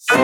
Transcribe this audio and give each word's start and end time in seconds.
Všetky 0.00 0.16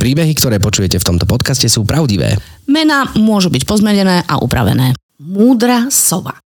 príbehy, 0.00 0.32
ktoré 0.32 0.56
počujete 0.56 0.96
v 0.96 1.04
tomto 1.04 1.28
podcaste 1.28 1.68
sú 1.68 1.84
pravdivé. 1.84 2.40
Mená 2.64 3.12
môžu 3.12 3.52
byť 3.52 3.68
pozmenené 3.68 4.24
a 4.24 4.40
upravené. 4.40 4.96
Múdra 5.20 5.92
sova. 5.92 6.40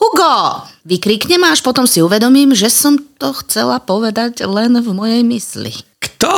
Hugo! 0.00 0.64
Vykriknem 0.88 1.44
a 1.44 1.52
až 1.52 1.60
potom 1.60 1.84
si 1.84 2.00
uvedomím, 2.00 2.56
že 2.56 2.72
som 2.72 2.96
to 3.20 3.36
chcela 3.44 3.84
povedať 3.84 4.48
len 4.48 4.80
v 4.80 4.88
mojej 4.96 5.20
mysli. 5.28 5.76
Kto? 6.00 6.32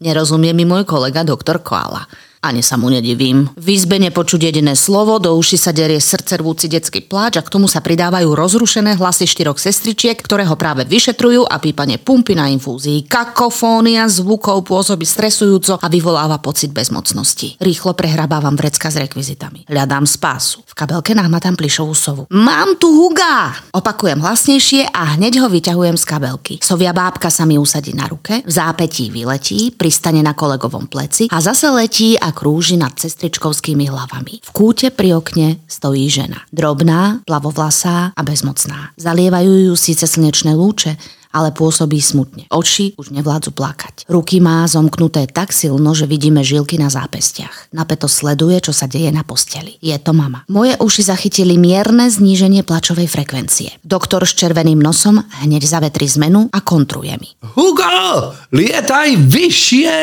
Nerozumie 0.00 0.56
mi 0.56 0.64
môj 0.64 0.88
kolega 0.88 1.28
doktor 1.28 1.60
Koala. 1.60 2.08
Ani 2.44 2.60
sa 2.60 2.76
mu 2.76 2.92
nedivím. 2.92 3.48
V 3.56 3.76
izbe 3.76 3.96
nepočuť 3.96 4.52
jediné 4.52 4.76
slovo, 4.76 5.16
do 5.18 5.34
uši 5.34 5.56
sa 5.56 5.72
derie 5.72 5.98
srdce 5.98 6.38
rvúci 6.38 6.68
detský 6.68 7.02
pláč 7.02 7.40
a 7.40 7.44
k 7.44 7.52
tomu 7.52 7.66
sa 7.66 7.80
pridávajú 7.80 8.36
rozrušené 8.36 8.94
hlasy 9.00 9.24
štyroch 9.26 9.58
sestričiek, 9.58 10.20
ktoré 10.20 10.46
ho 10.46 10.54
práve 10.54 10.84
vyšetrujú 10.84 11.48
a 11.48 11.56
pípanie 11.58 11.96
pumpy 11.96 12.36
na 12.36 12.52
infúzii. 12.52 13.08
Kakofónia 13.08 14.06
zvukov 14.06 14.62
pôsobí 14.68 15.08
stresujúco 15.08 15.80
a 15.80 15.86
vyvoláva 15.90 16.38
pocit 16.38 16.70
bezmocnosti. 16.70 17.58
Rýchlo 17.58 17.96
prehrabávam 17.96 18.54
vrecka 18.54 18.92
s 18.92 19.00
rekvizitami. 19.00 19.66
Hľadám 19.66 20.04
spásu. 20.06 20.62
V 20.68 20.76
kabelke 20.76 21.16
nahmatám 21.16 21.56
plišovú 21.56 21.96
sovu. 21.96 22.22
Mám 22.30 22.76
tu 22.76 22.92
huga! 22.92 23.56
Opakujem 23.72 24.20
hlasnejšie 24.20 24.92
a 24.92 25.16
hneď 25.16 25.40
ho 25.40 25.48
vyťahujem 25.48 25.96
z 25.96 26.04
kabelky. 26.04 26.54
Sovia 26.60 26.92
bábka 26.92 27.32
sa 27.32 27.48
mi 27.48 27.56
usadí 27.56 27.96
na 27.96 28.06
ruke, 28.06 28.44
v 28.44 28.52
zápetí 28.52 29.08
vyletí, 29.08 29.72
pristane 29.72 30.20
na 30.20 30.36
kolegovom 30.36 30.86
pleci 30.86 31.32
a 31.32 31.40
zase 31.40 31.72
letí 31.72 32.20
a 32.20 32.35
krúži 32.36 32.76
nad 32.76 32.92
cestričkovskými 32.92 33.88
hlavami. 33.88 34.44
V 34.44 34.50
kúte 34.52 34.92
pri 34.92 35.16
okne 35.16 35.56
stojí 35.64 36.12
žena. 36.12 36.44
Drobná, 36.52 37.24
plavovlasá 37.24 38.12
a 38.12 38.20
bezmocná. 38.20 38.92
Zalievajú 39.00 39.72
ju 39.72 39.74
síce 39.74 40.04
slnečné 40.04 40.52
lúče, 40.52 41.00
ale 41.36 41.52
pôsobí 41.52 42.00
smutne. 42.00 42.48
Oči 42.48 42.96
už 42.96 43.12
nevládzu 43.12 43.52
plakať. 43.52 44.08
Ruky 44.08 44.40
má 44.40 44.64
zomknuté 44.64 45.28
tak 45.28 45.52
silno, 45.52 45.92
že 45.92 46.08
vidíme 46.08 46.40
žilky 46.40 46.80
na 46.80 46.88
zápestiach. 46.88 47.68
Napeto 47.76 48.08
sleduje, 48.08 48.64
čo 48.64 48.72
sa 48.72 48.88
deje 48.88 49.12
na 49.12 49.20
posteli. 49.20 49.76
Je 49.84 49.92
to 50.00 50.16
mama. 50.16 50.48
Moje 50.48 50.80
uši 50.80 51.12
zachytili 51.12 51.60
mierne 51.60 52.08
zníženie 52.08 52.64
plačovej 52.64 53.12
frekvencie. 53.12 53.76
Doktor 53.84 54.24
s 54.24 54.32
červeným 54.32 54.80
nosom 54.80 55.20
hneď 55.44 55.68
zavetrí 55.68 56.08
zmenu 56.08 56.48
a 56.48 56.64
kontruje 56.64 57.12
mi. 57.20 57.28
Hugo, 57.52 58.32
lietaj 58.56 59.20
vyššie! 59.28 59.98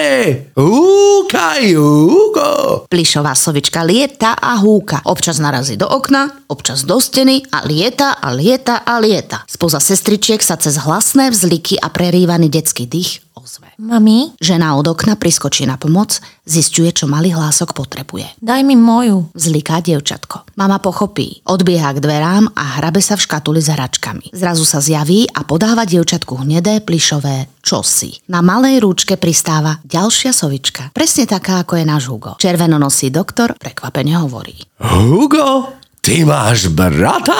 Húkaj, 0.53 1.63
Hugo! 1.73 2.51
Plišová 2.91 3.33
sovička 3.33 3.81
lieta 3.87 4.35
a 4.35 4.59
húka. 4.59 5.01
Občas 5.07 5.39
narazí 5.39 5.79
do 5.79 5.87
okna, 5.87 6.45
občas 6.51 6.83
do 6.83 6.99
steny 6.99 7.47
a 7.49 7.63
lieta 7.63 8.19
a 8.19 8.29
lieta 8.35 8.83
a 8.83 8.99
lieta. 8.99 9.47
Spoza 9.47 9.79
sestričiek 9.79 10.43
sa 10.43 10.59
cez 10.59 10.75
hlasné 10.83 11.22
vzliky 11.29 11.79
a 11.79 11.87
prerývaný 11.87 12.49
detský 12.49 12.89
dých 12.89 13.21
ozve. 13.35 13.67
Mami, 13.75 14.35
Žena 14.39 14.79
od 14.79 14.87
okna 14.87 15.19
priskočí 15.19 15.67
na 15.67 15.75
pomoc, 15.75 16.15
zistuje, 16.47 16.91
čo 16.95 17.11
malý 17.11 17.35
hlások 17.35 17.75
potrebuje. 17.75 18.39
daj 18.39 18.61
mi 18.63 18.75
moju. 18.75 19.31
Vzliká 19.35 19.83
dievčatko. 19.83 20.47
Mama 20.55 20.79
pochopí, 20.79 21.43
odbieha 21.43 21.91
k 21.91 21.99
dverám 21.99 22.55
a 22.55 22.79
hrabe 22.79 23.03
sa 23.03 23.19
v 23.19 23.23
škatuli 23.27 23.59
s 23.59 23.67
hračkami. 23.67 24.31
Zrazu 24.31 24.63
sa 24.63 24.79
zjaví 24.79 25.27
a 25.27 25.43
podáva 25.43 25.83
dievčatku 25.83 26.39
hnedé, 26.39 26.79
plišové 26.79 27.51
čosi. 27.59 28.15
Na 28.31 28.39
malej 28.39 28.79
rúčke 28.79 29.19
pristáva 29.19 29.83
ďalšia 29.83 30.31
sovička. 30.31 30.95
Presne 30.95 31.27
taká, 31.27 31.67
ako 31.67 31.79
je 31.79 31.85
náš 31.85 32.03
Hugo. 32.07 32.39
Červenonosý 32.39 33.11
doktor 33.11 33.59
prekvapene 33.59 34.15
hovorí. 34.15 34.55
Hugo, 34.79 35.67
ty 35.99 36.23
máš 36.23 36.71
brata? 36.71 37.35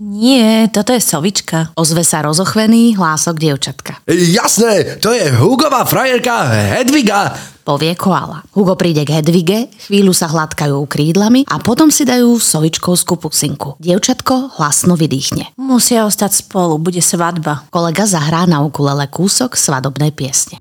Nie, 0.00 0.72
toto 0.72 0.96
je 0.96 1.02
sovička. 1.04 1.76
Ozve 1.76 2.08
sa 2.08 2.24
rozochvený 2.24 2.96
hlások 2.96 3.36
dievčatka. 3.36 4.00
Jasné, 4.08 4.96
to 4.96 5.12
je 5.12 5.28
Hugová 5.28 5.84
frajerka 5.84 6.48
Hedviga. 6.48 7.36
Povie 7.60 7.92
koala. 7.92 8.40
Hugo 8.56 8.80
príde 8.80 9.04
k 9.04 9.20
Hedvige, 9.20 9.68
chvíľu 9.84 10.16
sa 10.16 10.32
hladkajú 10.32 10.88
krídlami 10.88 11.44
a 11.44 11.60
potom 11.60 11.92
si 11.92 12.08
dajú 12.08 12.40
sovičkovskú 12.40 13.20
pusinku. 13.20 13.76
Dievčatko 13.76 14.56
hlasno 14.56 14.96
vydýchne. 14.96 15.52
Musia 15.60 16.08
ostať 16.08 16.48
spolu, 16.48 16.80
bude 16.80 17.04
svadba. 17.04 17.68
Kolega 17.68 18.08
zahrá 18.08 18.48
na 18.48 18.64
ukulele 18.64 19.04
kúsok 19.04 19.52
svadobnej 19.52 20.16
piesne. 20.16 20.56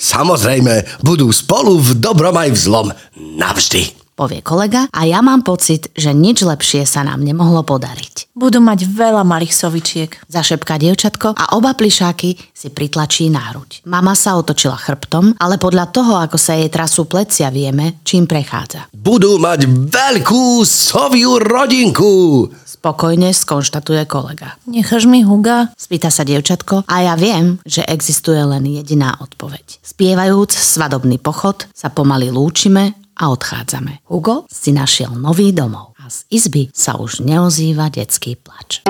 Samozrejme, 0.00 1.04
budú 1.04 1.28
spolu 1.28 1.76
v 1.76 2.00
dobrom 2.00 2.32
aj 2.32 2.56
v 2.56 2.58
zlom. 2.58 2.88
Navždy. 3.20 4.00
Povie 4.20 4.44
kolega 4.44 4.84
a 4.92 5.08
ja 5.08 5.24
mám 5.24 5.40
pocit, 5.40 5.88
že 5.96 6.12
nič 6.12 6.44
lepšie 6.44 6.84
sa 6.84 7.00
nám 7.00 7.24
nemohlo 7.24 7.64
podariť. 7.64 8.36
Budú 8.36 8.60
mať 8.60 8.84
veľa 8.84 9.24
malých 9.24 9.56
sovičiek. 9.56 10.12
Zašepká 10.28 10.76
dievčatko 10.76 11.32
a 11.32 11.56
oba 11.56 11.72
plišáky 11.72 12.36
si 12.52 12.68
pritlačí 12.68 13.32
na 13.32 13.48
hruď. 13.48 13.80
Mama 13.88 14.12
sa 14.12 14.36
otočila 14.36 14.76
chrbtom, 14.76 15.40
ale 15.40 15.56
podľa 15.56 15.88
toho, 15.88 16.20
ako 16.20 16.36
sa 16.36 16.52
jej 16.52 16.68
trasú 16.68 17.08
plecia, 17.08 17.48
vieme, 17.48 18.04
čím 18.04 18.28
prechádza. 18.28 18.92
Budú 18.92 19.40
mať 19.40 19.64
veľkú 19.88 20.68
soviu 20.68 21.40
rodinku. 21.40 22.44
Spokojne 22.80 23.36
skonštatuje 23.36 24.08
kolega. 24.08 24.56
Necháš 24.64 25.04
mi 25.04 25.20
Huga? 25.20 25.68
Spýta 25.76 26.08
sa 26.08 26.24
dievčatko 26.24 26.88
a 26.88 26.96
ja 27.04 27.12
viem, 27.12 27.60
že 27.68 27.84
existuje 27.84 28.40
len 28.40 28.64
jediná 28.64 29.20
odpoveď. 29.20 29.84
Spievajúc 29.84 30.56
svadobný 30.56 31.20
pochod 31.20 31.68
sa 31.76 31.92
pomaly 31.92 32.32
lúčime 32.32 32.96
a 33.20 33.28
odchádzame. 33.28 34.08
Hugo 34.08 34.48
si 34.48 34.72
našiel 34.72 35.12
nový 35.12 35.52
domov 35.52 35.92
a 36.00 36.08
z 36.08 36.24
izby 36.32 36.72
sa 36.72 36.96
už 36.96 37.20
neozýva 37.20 37.92
detský 37.92 38.40
plač. 38.40 38.80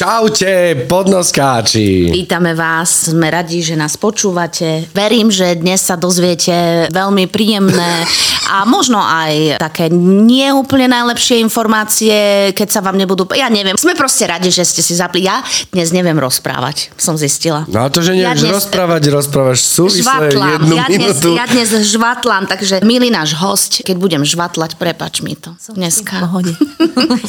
Čaute, 0.00 0.88
podnoskáči. 0.88 2.08
Vítame 2.08 2.56
vás, 2.56 3.12
sme 3.12 3.28
radi, 3.28 3.60
že 3.60 3.76
nás 3.76 4.00
počúvate. 4.00 4.88
Verím, 4.96 5.28
že 5.28 5.52
dnes 5.60 5.84
sa 5.84 5.92
dozviete 6.00 6.88
veľmi 6.88 7.28
príjemné 7.28 8.08
a 8.48 8.64
možno 8.64 8.96
aj 8.96 9.60
také 9.60 9.92
neúplne 9.92 10.88
najlepšie 10.88 11.44
informácie, 11.44 12.16
keď 12.56 12.68
sa 12.72 12.80
vám 12.80 12.96
nebudú... 12.96 13.28
Ja 13.36 13.52
neviem, 13.52 13.76
sme 13.76 13.92
proste 13.92 14.24
radi, 14.24 14.48
že 14.48 14.64
ste 14.64 14.80
si 14.80 14.96
zapli. 14.96 15.28
Ja 15.28 15.44
dnes 15.68 15.92
neviem 15.92 16.16
rozprávať, 16.16 16.96
som 16.96 17.20
zistila. 17.20 17.68
No 17.68 17.84
a 17.84 17.92
to, 17.92 18.00
že 18.00 18.16
Ja 18.16 18.32
nevieš 18.32 18.48
dnes- 18.48 18.56
rozprávať, 18.56 19.02
rozprávaš 19.12 19.60
súvisle 19.60 20.32
jednu 20.32 20.80
Ja 20.80 20.88
dnes, 20.88 21.20
minútu. 21.20 21.28
ja 21.36 21.44
dnes 21.44 21.76
žvatlám, 21.76 22.48
takže 22.48 22.80
milý 22.88 23.12
náš 23.12 23.36
host, 23.36 23.84
keď 23.84 24.00
budem 24.00 24.22
žvatlať, 24.24 24.80
prepač 24.80 25.20
mi 25.20 25.36
to 25.36 25.52
dneska. 25.76 26.24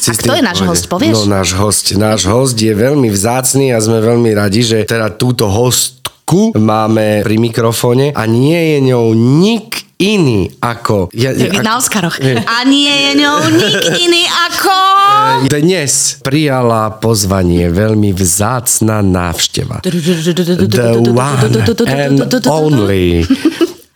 Si 0.02 0.08
A 0.08 0.14
kto 0.16 0.32
je 0.32 0.42
náš 0.42 0.64
host, 0.64 0.88
povieš? 0.88 1.28
No 1.28 1.36
náš 1.36 1.52
host, 1.52 1.92
náš 1.94 2.24
host 2.24 2.61
je 2.62 2.74
veľmi 2.74 3.10
vzácný 3.10 3.74
a 3.74 3.82
sme 3.82 3.98
veľmi 3.98 4.30
radi, 4.30 4.62
že 4.62 4.78
teda 4.86 5.10
túto 5.18 5.50
hostku 5.50 6.54
máme 6.54 7.26
pri 7.26 7.36
mikrofóne 7.36 8.14
a 8.14 8.22
nie 8.30 8.76
je 8.76 8.78
ňou 8.94 9.10
nik 9.14 9.82
iný 9.98 10.50
ako... 10.58 11.14
Ja, 11.14 11.30
Jak 11.30 11.62
ak- 11.62 11.66
na 11.66 11.74
Oscaroch. 11.78 12.18
Nie. 12.18 12.42
A 12.42 12.66
nie 12.66 12.90
je 12.90 13.12
ňou 13.22 13.38
nik 13.54 13.82
iný 14.02 14.24
ako... 14.50 14.74
Dnes 15.46 16.18
prijala 16.22 16.90
pozvanie 16.98 17.70
veľmi 17.70 18.10
vzácna 18.10 18.98
návšteva. 19.02 19.82
The 19.86 20.98
one 20.98 21.42
and 21.86 22.18
only. 22.46 23.22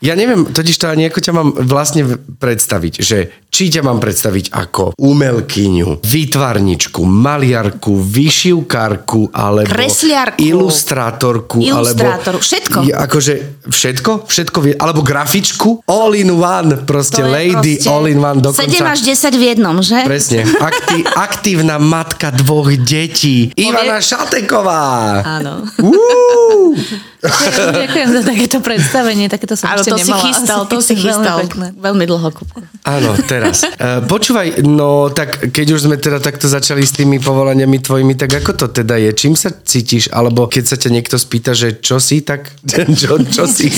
Ja 0.06 0.14
neviem, 0.14 0.46
totiž 0.46 0.78
to 0.78 0.86
ani 0.86 1.10
ako 1.10 1.18
ťa 1.18 1.32
mám 1.34 1.50
vlastne 1.66 2.06
predstaviť, 2.38 3.02
že 3.02 3.42
či 3.50 3.74
ťa 3.74 3.82
mám 3.82 3.98
predstaviť 3.98 4.54
ako 4.54 4.94
umelkyňu, 4.94 5.98
výtvarničku, 6.06 7.02
maliarku, 7.02 7.98
vyšivkárku, 7.98 9.34
alebo 9.34 9.66
Kresliarku. 9.66 10.38
ilustrátorku, 10.38 11.58
Ilustrátor, 11.58 12.38
alebo... 12.38 12.46
všetko. 12.46 12.78
Akože 12.86 13.34
všetko? 13.66 14.30
Všetko 14.30 14.58
vie, 14.62 14.74
alebo 14.78 15.02
grafičku? 15.02 15.82
All 15.90 16.14
in 16.14 16.30
one, 16.38 16.86
proste 16.86 17.24
To 17.24 17.26
lady 17.26 17.82
proste 17.82 17.90
all 17.90 18.06
in 18.06 18.22
one 18.22 18.38
dokonca. 18.38 18.62
7 18.62 18.94
až 18.94 19.00
10 19.02 19.34
v 19.34 19.42
jednom, 19.42 19.74
že? 19.82 19.98
Presne. 20.06 20.46
Akti- 20.46 21.02
aktívna 21.26 21.82
matka 21.82 22.30
dvoch 22.30 22.70
detí. 22.78 23.50
Ivana 23.58 23.98
Šateková. 23.98 25.18
Áno. 25.24 25.66
Uú. 25.82 26.78
Ďakujem 27.82 28.08
za 28.12 28.22
takéto 28.22 28.58
predstavenie, 28.62 29.26
takéto 29.26 29.58
som 29.58 29.72
Áno, 29.72 29.82
ešte 29.82 29.95
To 29.96 30.04
si 30.04 30.12
nemala 30.12 30.24
chystal, 30.28 30.60
asi 30.60 30.70
to 30.70 30.78
si 30.84 30.94
veľmi 30.94 31.04
chystal. 31.08 31.38
pekné. 31.40 31.66
Veľmi 31.76 32.04
dlho, 32.04 32.28
Kupko. 32.28 32.58
Áno, 32.86 33.10
teraz. 33.24 33.64
Uh, 33.64 34.04
počúvaj, 34.12 34.62
no 34.62 35.08
tak 35.10 35.50
keď 35.50 35.66
už 35.74 35.90
sme 35.90 35.96
teda 35.96 36.20
takto 36.20 36.46
začali 36.46 36.84
s 36.84 36.94
tými 36.94 37.18
povolaniami 37.18 37.80
tvojimi, 37.80 38.14
tak 38.14 38.44
ako 38.44 38.52
to 38.54 38.66
teda 38.70 39.00
je? 39.00 39.10
Čím 39.16 39.34
sa 39.34 39.50
cítiš? 39.50 40.12
Alebo 40.12 40.46
keď 40.46 40.64
sa 40.68 40.76
ťa 40.76 40.90
niekto 40.92 41.16
spýta, 41.18 41.56
že 41.56 41.80
čo 41.80 41.98
si, 41.98 42.22
tak 42.22 42.52
čo, 43.00 43.18
čo 43.26 43.44
si? 43.50 43.68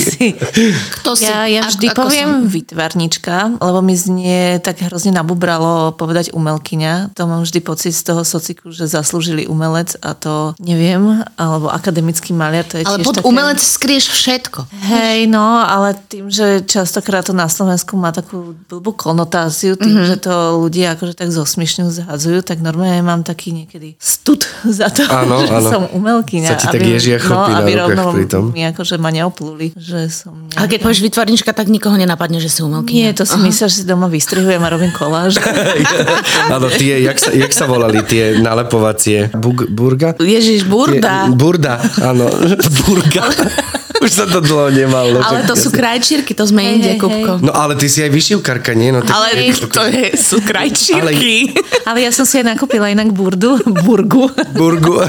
Kto 1.01 1.17
si? 1.17 1.25
Ja, 1.25 1.49
ja 1.49 1.65
vždy 1.65 1.87
ako 1.91 1.97
poviem 2.05 2.31
som? 2.45 2.51
výtvarnička, 2.51 3.35
lebo 3.57 3.79
mi 3.81 3.95
znie 3.97 4.61
tak 4.61 4.83
hrozne 4.85 5.15
nabubralo 5.15 5.95
povedať 5.97 6.31
umelkyňa. 6.35 7.15
To 7.17 7.25
mám 7.25 7.43
vždy 7.43 7.59
pocit 7.63 7.93
z 7.95 8.03
toho 8.03 8.21
sociku, 8.23 8.69
že 8.69 8.85
zaslúžili 8.87 9.49
umelec 9.49 9.97
a 9.99 10.15
to 10.15 10.53
neviem, 10.61 11.23
alebo 11.35 11.67
akademický 11.69 12.31
maliar, 12.31 12.63
to 12.63 12.79
je 12.79 12.87
Ale 12.87 13.01
tiež 13.01 13.05
pod 13.05 13.15
také... 13.19 13.27
umelec 13.27 13.59
skrieš 13.59 14.05
všetko. 14.11 14.59
Hej, 14.87 15.27
no, 15.27 15.59
ale 15.61 15.98
tým, 16.01 16.27
že 16.27 16.61
častokrát 16.61 17.21
to 17.21 17.31
na 17.31 17.45
Slovensku 17.45 17.93
má 17.93 18.09
takú 18.09 18.55
blbú 18.65 18.91
konotáciu, 18.91 19.73
tým, 19.73 19.85
Mhm. 19.85 19.95
mm-hmm. 19.95 20.09
že 20.09 20.15
to 20.19 20.33
ľudia 20.57 20.87
akože 20.93 21.13
tak 21.13 21.29
zosmiešňujú, 21.29 21.89
zhadzujú, 21.99 22.39
tak 22.41 22.59
normálne 22.59 22.99
mám 22.99 23.21
taký 23.21 23.51
niekedy 23.51 23.93
stud 23.95 24.43
za 24.79 24.87
to, 24.87 25.03
Áno, 25.05 25.41
že 25.41 25.51
áno. 25.51 25.67
som 25.67 25.81
umelkyňa. 25.89 26.47
Sa 26.47 26.57
ti 26.57 26.67
tak 26.67 26.81
ježia 26.81 27.17
chlpy 27.17 27.51
no, 27.51 27.57
aby 27.57 27.71
rovno 27.75 28.03
pritom. 28.11 28.43
mi 28.49 28.63
akože 28.65 28.95
ma 28.95 29.09
neopluli, 29.09 29.73
že 29.73 30.07
som... 30.07 30.47
A 30.53 30.63
keď 30.63 30.79
povieš 30.81 31.01
vytvarnička, 31.01 31.51
tak 31.51 31.67
nikoho 31.67 31.93
nenapadne, 31.93 32.37
že 32.37 32.47
si 32.47 32.61
umelkyňa. 32.61 32.95
Nie, 32.95 33.11
to 33.11 33.23
si 33.23 33.35
myslíš, 33.35 33.67
že 33.67 33.75
si 33.75 33.83
doma 33.83 34.07
vystrihujem 34.07 34.57
a 34.57 34.69
robím 34.69 34.91
koláž. 34.91 35.35
Áno, 36.49 36.69
tie, 36.69 37.01
jak 37.01 37.17
sa, 37.17 37.31
jak 37.31 37.49
sa 37.49 37.65
volali 37.65 37.99
tie 38.01 38.37
nalepovacie? 38.37 39.31
Bug, 39.31 39.67
burga? 39.67 40.13
Ježiš, 40.15 40.63
burda. 40.63 41.25
Tie, 41.25 41.33
burda, 41.33 41.73
áno. 42.01 42.27
burga. 42.79 43.23
Už 44.05 44.11
sa 44.15 44.25
to 44.25 44.39
dlho 44.39 44.71
nemalo. 44.71 45.19
Ale 45.19 45.43
to 45.43 45.59
sú 45.59 45.75
krajčírky, 45.75 46.31
to 46.31 46.47
sme 46.47 46.63
Hej, 46.63 46.71
inde, 46.71 46.91
Kupko. 46.95 47.43
No 47.43 47.51
ale 47.51 47.75
ty 47.75 47.91
si 47.91 47.99
aj 47.99 48.11
vyšivkarka, 48.11 48.71
nie? 48.71 48.95
No, 48.95 49.03
tak... 49.03 49.11
Ale 49.11 49.51
to 49.67 49.83
je, 49.91 50.15
sú 50.15 50.39
krajčírky. 50.39 51.51
Ale 51.83 52.07
ja 52.07 52.11
som 52.15 52.23
si 52.23 52.39
aj 52.39 52.55
nakúpila 52.55 52.87
inak 52.87 53.11
burdu, 53.11 53.59
burgu. 53.85 54.31
Burgu. 54.55 55.03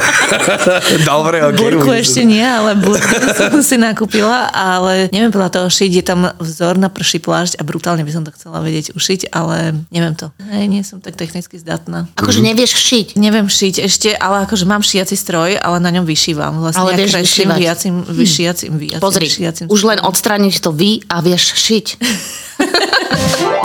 Dobre, 1.10 1.38
ok. 1.46 1.54
Burku 1.54 1.90
už- 1.94 2.02
ešte 2.02 2.26
nie, 2.26 2.42
ale 2.42 2.74
burku 2.74 3.16
som 3.30 3.62
si 3.62 3.76
nakúpila, 3.78 4.50
ale 4.50 5.06
neviem 5.14 5.30
podľa 5.30 5.60
toho 5.60 5.68
šiť. 5.70 5.90
Je 5.94 6.04
tam 6.04 6.26
vzor 6.42 6.74
na 6.74 6.90
prší 6.90 7.22
plášť 7.22 7.60
a 7.60 7.62
brutálne 7.62 8.02
by 8.02 8.10
som 8.10 8.22
to 8.26 8.34
chcela 8.34 8.58
vedieť 8.58 8.96
ušiť, 8.98 9.30
ale 9.30 9.86
neviem 9.94 10.18
to. 10.18 10.34
Hej, 10.50 10.66
nie 10.66 10.82
som 10.82 10.98
tak 10.98 11.14
technicky 11.14 11.60
zdatná. 11.60 12.10
Akože 12.18 12.42
nevieš 12.42 12.74
šiť. 12.74 13.06
Neviem 13.20 13.46
šiť 13.46 13.86
ešte, 13.86 14.10
ale 14.18 14.48
akože 14.48 14.66
mám 14.66 14.82
šiaci 14.82 15.14
stroj, 15.14 15.54
ale 15.60 15.78
na 15.78 15.94
ňom 15.94 16.08
vyšívam. 16.08 16.58
Vlastne 16.58 16.82
Ale 16.82 16.96
ja 16.96 16.98
vieš 17.04 17.12
kreslím 17.14 17.52
vyšívať. 17.52 17.58
Vyjacím, 17.60 17.94
vyjacím, 18.80 19.04
Pozri, 19.04 19.28
už 19.68 19.80
len 19.84 19.98
odstrániť 20.00 20.54
to 20.64 20.72
vy 20.72 21.04
a 21.06 21.20
vieš 21.20 21.52
šiť. 21.60 21.86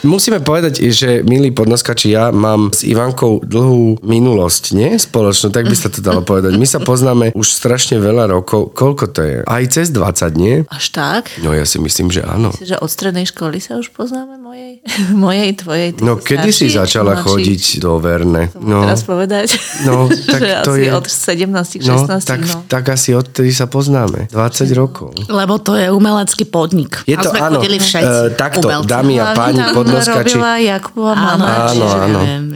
Musíme 0.00 0.40
povedať, 0.40 0.80
že 0.90 1.20
milí 1.20 1.52
podnoskači, 1.52 2.08
ja 2.10 2.32
mám 2.32 2.72
s 2.72 2.82
Ivankou 2.82 3.44
dlhú 3.44 4.00
minulosť, 4.00 4.72
nie? 4.72 4.96
Spoločnú, 4.96 5.52
tak 5.52 5.68
by 5.68 5.76
sa 5.76 5.92
to 5.92 6.00
dalo 6.00 6.24
povedať. 6.24 6.56
My 6.56 6.64
sa 6.64 6.80
poznáme 6.80 7.36
už 7.36 7.46
strašne 7.46 8.00
veľa 8.00 8.32
rokov. 8.32 8.72
Koľko 8.72 9.04
to 9.12 9.20
je? 9.20 9.36
Aj 9.44 9.60
cez 9.68 9.92
20, 9.92 10.40
nie? 10.40 10.64
Až 10.66 10.84
tak? 10.90 11.28
No 11.40 11.52
ja 11.52 11.68
si 11.68 11.76
myslím, 11.76 12.08
že 12.08 12.24
áno. 12.24 12.48
Myslíš, 12.50 12.70
že 12.70 12.78
od 12.78 12.88
strednej 12.88 13.28
školy 13.28 13.60
sa 13.60 13.76
už 13.76 13.92
poznáme 13.92 14.40
mojej? 14.40 14.80
mojej, 15.24 15.52
tvojej? 15.52 15.88
ty 15.92 16.00
No 16.00 16.16
si 16.16 16.24
kedy 16.32 16.48
si 16.48 16.66
začala 16.72 17.20
mladší? 17.20 17.26
chodiť 17.28 17.62
do 17.78 17.92
Verne? 18.00 18.48
No, 18.56 18.88
Teraz 18.88 19.04
povedať? 19.04 19.48
No, 19.84 20.08
tak 20.32 20.40
že 20.40 20.48
to 20.64 20.72
asi 20.74 20.82
je- 20.82 20.92
od 20.96 21.04
17 21.04 21.84
no 21.84 21.94
16 22.08 22.24
tak, 22.24 22.40
no. 22.40 22.56
tak 22.64 22.84
asi 22.88 23.12
odtedy 23.12 23.52
sa 23.52 23.68
poznáme. 23.68 24.32
20 24.32 24.64
rokov. 24.72 25.12
Lebo 25.28 25.60
to 25.60 25.76
je 25.76 25.92
umelecký 25.92 26.48
podnik. 26.48 27.04
Je 27.04 27.14
a 27.14 27.20
to, 27.20 27.36
sme 27.36 27.40
áno, 27.44 27.60
chodili 27.60 27.76
všetci. 27.76 28.32
e, 28.32 28.34
takto, 28.34 28.64
umelci. 28.64 28.88
dámy 28.88 29.14
a 29.16 29.24
Hlavne 29.28 29.36
páni 29.36 29.60
tam 29.60 29.74
podnoskači. 29.90 30.18
robila 30.34 30.52
Jakubova 30.58 31.12
Áno, 31.12 31.24
mama. 31.26 31.46
Áno, 31.50 31.70
čiže 31.74 31.98
áno. 31.98 32.06
Viem, 32.06 32.20
viem, 32.22 32.44
viem. 32.46 32.49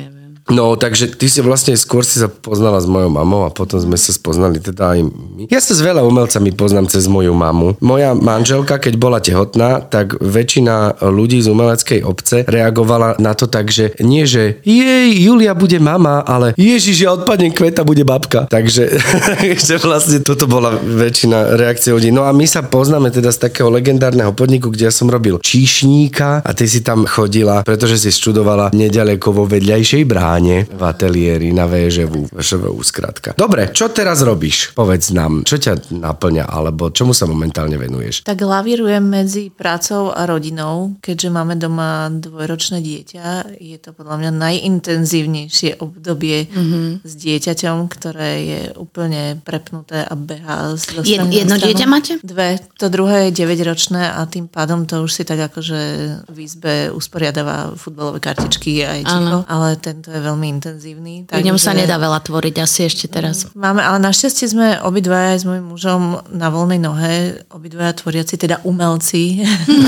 No, 0.53 0.77
takže 0.77 1.09
ty 1.17 1.33
si 1.33 1.41
vlastne 1.41 1.73
skôr 1.73 2.05
si 2.05 2.21
sa 2.21 2.29
poznala 2.29 2.77
s 2.77 2.85
mojou 2.85 3.09
mamou 3.09 3.49
a 3.49 3.51
potom 3.51 3.81
sme 3.81 3.97
sa 3.97 4.13
spoznali 4.13 4.61
teda 4.61 4.93
aj 4.93 4.99
my. 5.09 5.43
Ja 5.49 5.57
sa 5.57 5.73
s 5.73 5.81
veľa 5.81 6.05
umelcami 6.05 6.53
poznám 6.53 6.93
cez 6.93 7.09
moju 7.09 7.33
mamu. 7.33 7.81
Moja 7.81 8.13
manželka, 8.13 8.77
keď 8.77 8.95
bola 9.01 9.25
tehotná, 9.25 9.81
tak 9.81 10.21
väčšina 10.21 11.01
ľudí 11.01 11.41
z 11.41 11.49
umeleckej 11.49 12.05
obce 12.05 12.45
reagovala 12.45 13.17
na 13.17 13.33
to 13.33 13.49
tak, 13.49 13.73
že 13.73 13.97
nie, 14.05 14.29
že 14.29 14.61
jej, 14.69 15.17
Julia 15.17 15.57
bude 15.57 15.81
mama, 15.81 16.21
ale 16.21 16.53
Ježiš, 16.61 17.09
ja 17.09 17.17
odpadnem 17.17 17.49
kveta, 17.49 17.81
bude 17.81 18.05
babka. 18.05 18.45
Takže 18.45 19.01
že 19.67 19.81
vlastne 19.81 20.21
toto 20.21 20.45
bola 20.45 20.77
väčšina 20.77 21.57
reakcie 21.57 21.89
ľudí. 21.89 22.13
No 22.13 22.29
a 22.29 22.37
my 22.37 22.45
sa 22.45 22.61
poznáme 22.61 23.09
teda 23.09 23.33
z 23.33 23.49
takého 23.49 23.73
legendárneho 23.73 24.37
podniku, 24.37 24.69
kde 24.69 24.87
ja 24.87 24.93
som 24.93 25.09
robil 25.09 25.41
číšníka 25.41 26.45
a 26.45 26.51
ty 26.53 26.69
si 26.69 26.85
tam 26.85 27.09
chodila, 27.09 27.65
pretože 27.65 27.97
si 27.97 28.13
študovala 28.13 28.77
nedaleko 28.77 29.33
vo 29.33 29.49
vedľajšej 29.49 30.05
bráne 30.05 30.34
v 30.67 30.83
ateliéri 30.83 31.55
na 31.55 31.69
VŽV, 31.69 32.35
VŠVU 32.35 32.81
skratka. 32.83 33.31
Dobre, 33.39 33.71
čo 33.71 33.93
teraz 33.93 34.25
robíš? 34.25 34.75
Povedz 34.75 35.15
nám, 35.15 35.47
čo 35.47 35.61
ťa 35.61 35.95
naplňa, 35.95 36.49
alebo 36.49 36.91
čomu 36.91 37.15
sa 37.15 37.29
momentálne 37.29 37.79
venuješ? 37.79 38.27
Tak 38.27 38.41
lavírujem 38.43 39.05
medzi 39.05 39.53
prácou 39.55 40.11
a 40.11 40.27
rodinou, 40.27 40.97
keďže 40.99 41.29
máme 41.31 41.55
doma 41.61 42.11
dvojročné 42.11 42.83
dieťa. 42.83 43.59
Je 43.61 43.79
to 43.79 43.95
podľa 43.95 44.25
mňa 44.25 44.31
najintenzívnejšie 44.35 45.79
obdobie 45.79 46.49
mm-hmm. 46.49 46.87
s 47.07 47.13
dieťaťom, 47.15 47.77
ktoré 47.93 48.31
je 48.43 48.61
úplne 48.75 49.39
prepnuté 49.45 50.03
a 50.03 50.15
behá 50.19 50.75
z 50.75 51.05
Jed- 51.05 51.31
jedno 51.31 51.57
stranu. 51.57 51.67
dieťa 51.69 51.87
máte? 51.87 52.13
Dve. 52.25 52.59
To 52.81 52.89
druhé 52.89 53.31
je 53.31 53.45
9-ročné 53.45 54.17
a 54.17 54.25
tým 54.27 54.49
pádom 54.49 54.89
to 54.89 55.05
už 55.05 55.13
si 55.13 55.23
tak 55.23 55.53
akože 55.53 55.81
v 56.27 56.37
izbe 56.41 56.89
usporiadáva 56.91 57.77
futbalové 57.77 58.19
kartičky 58.19 58.83
a 58.83 58.97
ječiko, 58.99 59.45
ale 59.47 59.77
tento 59.77 60.09
je 60.09 60.21
veľmi 60.25 60.47
intenzívny. 60.57 61.29
Pri 61.29 61.45
ňom 61.45 61.61
sa 61.61 61.77
nedá 61.77 62.01
veľa 62.01 62.25
tvoriť 62.25 62.55
asi 62.65 62.89
ešte 62.89 63.13
teraz. 63.13 63.53
Máme, 63.53 63.85
ale 63.85 64.01
našťastie 64.01 64.49
sme 64.49 64.81
obidvaja 64.81 65.37
aj 65.37 65.39
s 65.41 65.45
mojim 65.45 65.67
mužom 65.69 66.03
na 66.33 66.49
voľnej 66.49 66.81
nohe, 66.81 67.45
obidvaja 67.53 67.93
tvoriaci, 68.01 68.41
teda 68.41 68.65
umelci. 68.65 69.45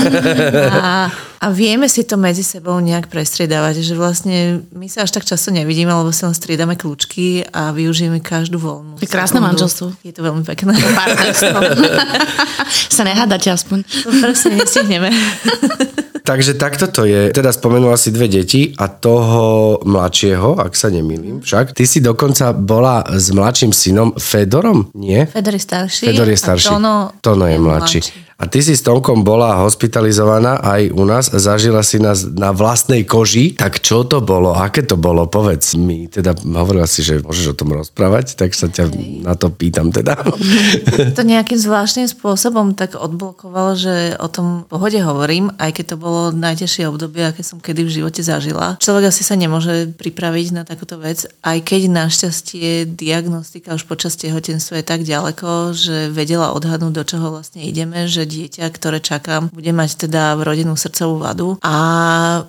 a, 0.77 1.09
a 1.41 1.45
vieme 1.49 1.89
si 1.89 2.05
to 2.05 2.15
medzi 2.21 2.45
sebou 2.45 2.77
nejak 2.77 3.09
prestriedávať, 3.09 3.81
že 3.81 3.97
vlastne 3.97 4.61
my 4.69 4.85
sa 4.85 5.09
až 5.09 5.17
tak 5.17 5.25
často 5.25 5.49
nevidíme, 5.49 5.89
lebo 5.89 6.13
sa 6.13 6.29
len 6.29 6.37
striedame 6.37 6.77
kľúčky 6.77 7.41
a 7.49 7.73
využijeme 7.73 8.21
každú 8.21 8.61
voľnú. 8.61 9.01
Je 9.01 9.09
krásne 9.09 9.41
sekundu. 9.41 9.49
manželstvo. 9.57 9.85
Je 10.05 10.13
to 10.13 10.21
veľmi 10.21 10.45
pekné. 10.45 10.77
Partnerstvo. 10.77 11.57
sa 12.97 13.03
nehádate 13.05 13.49
aspoň. 13.49 13.81
To 14.05 14.09
presne 14.21 14.61
nestihneme. 14.61 15.09
Takže 16.27 16.59
takto 16.59 16.91
to 16.91 17.07
je. 17.07 17.31
Teda 17.31 17.55
spomenula 17.55 17.95
si 17.95 18.11
dve 18.11 18.27
deti 18.27 18.75
a 18.75 18.91
toho 18.91 19.79
mladšieho, 19.87 20.59
ak 20.59 20.75
sa 20.75 20.91
nemýlim 20.91 21.39
však. 21.39 21.71
Ty 21.71 21.83
si 21.87 22.03
dokonca 22.03 22.51
bola 22.51 23.07
s 23.07 23.31
mladším 23.31 23.71
synom 23.71 24.11
Fedorom? 24.19 24.91
Nie? 24.91 25.23
Fedor 25.31 25.55
je 25.55 25.63
starší. 25.63 26.03
Fedor 26.11 26.27
je 26.27 26.35
starší. 26.35 26.67
Tono, 26.75 27.15
Tono 27.23 27.47
je 27.47 27.55
mladší. 27.55 28.27
A 28.37 28.45
ty 28.45 28.61
si 28.61 28.77
s 28.77 28.85
Tomkom 28.85 29.25
bola 29.25 29.65
hospitalizovaná 29.65 30.61
aj 30.61 30.93
u 30.93 31.03
nás, 31.09 31.25
zažila 31.33 31.81
si 31.81 31.97
nás 31.97 32.21
na 32.21 32.53
vlastnej 32.53 33.01
koži. 33.01 33.57
Tak 33.57 33.81
čo 33.81 34.05
to 34.05 34.21
bolo? 34.21 34.53
Aké 34.53 34.85
to 34.85 34.93
bolo? 34.93 35.25
Povedz 35.25 35.73
mi. 35.73 36.05
Teda 36.05 36.37
hovorila 36.37 36.85
si, 36.85 37.01
že 37.01 37.17
môžeš 37.25 37.45
o 37.49 37.57
tom 37.57 37.73
rozprávať, 37.73 38.37
tak 38.37 38.53
sa 38.53 38.69
ťa 38.69 38.93
na 39.25 39.33
to 39.33 39.49
pýtam 39.49 39.89
teda. 39.89 40.21
to 41.17 41.21
nejakým 41.25 41.57
zvláštnym 41.57 42.05
spôsobom 42.05 42.77
tak 42.77 42.93
odblokovalo, 42.93 43.73
že 43.73 44.13
o 44.21 44.29
tom 44.29 44.69
pohode 44.69 45.01
hovorím, 45.01 45.49
aj 45.57 45.73
keď 45.73 45.85
to 45.89 45.97
bolo 45.97 46.16
najťažšie 46.33 46.83
obdobie, 46.89 47.23
aké 47.23 47.45
som 47.45 47.61
kedy 47.61 47.85
v 47.85 47.95
živote 48.01 48.21
zažila. 48.25 48.75
Človek 48.81 49.13
asi 49.13 49.21
sa 49.21 49.37
nemôže 49.37 49.93
pripraviť 49.95 50.47
na 50.51 50.63
takúto 50.65 50.97
vec, 50.97 51.29
aj 51.45 51.57
keď 51.63 51.81
našťastie 51.87 52.89
diagnostika 52.89 53.77
už 53.77 53.85
počas 53.85 54.17
tehotenstva 54.17 54.81
je 54.81 54.85
tak 54.85 55.01
ďaleko, 55.05 55.77
že 55.77 56.09
vedela 56.09 56.51
odhadnúť, 56.51 56.93
do 56.97 57.03
čoho 57.05 57.29
vlastne 57.29 57.61
ideme, 57.61 58.09
že 58.09 58.25
dieťa, 58.25 58.65
ktoré 58.73 58.97
čakám, 58.97 59.53
bude 59.53 59.71
mať 59.71 60.09
teda 60.09 60.33
rodinnú 60.41 60.73
srdcovú 60.73 61.21
vadu. 61.21 61.47
A 61.61 61.75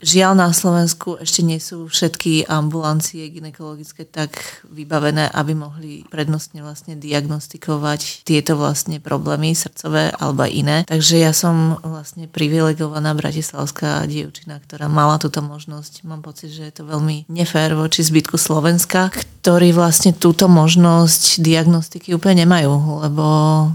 žiaľ 0.01 0.33
na 0.39 0.49
Slovensku 0.51 1.21
ešte 1.21 1.45
nie 1.45 1.61
sú 1.61 1.87
všetky 1.91 2.49
ambulancie 2.49 3.29
ginekologické 3.29 4.09
tak 4.09 4.65
vybavené, 4.71 5.29
aby 5.29 5.53
mohli 5.53 5.93
prednostne 6.09 6.65
vlastne 6.65 6.97
diagnostikovať 6.97 8.25
tieto 8.25 8.57
vlastne 8.57 9.03
problémy 9.03 9.53
srdcové 9.53 10.15
alebo 10.17 10.49
iné. 10.49 10.87
Takže 10.89 11.17
ja 11.21 11.35
som 11.35 11.77
vlastne 11.83 12.31
privilegovaná 12.31 13.13
Bratislavská 13.13 13.58
italská 13.59 14.07
dievčina, 14.07 14.63
ktorá 14.63 14.87
mala 14.87 15.19
túto 15.19 15.43
možnosť. 15.43 16.07
Mám 16.07 16.23
pocit, 16.23 16.55
že 16.55 16.71
je 16.71 16.75
to 16.79 16.87
veľmi 16.87 17.27
nefér 17.27 17.75
voči 17.75 18.07
zbytku 18.07 18.39
Slovenska, 18.39 19.11
ktorí 19.43 19.75
vlastne 19.75 20.15
túto 20.15 20.47
možnosť 20.47 21.43
diagnostiky 21.43 22.15
úplne 22.15 22.47
nemajú, 22.47 23.03
lebo 23.03 23.27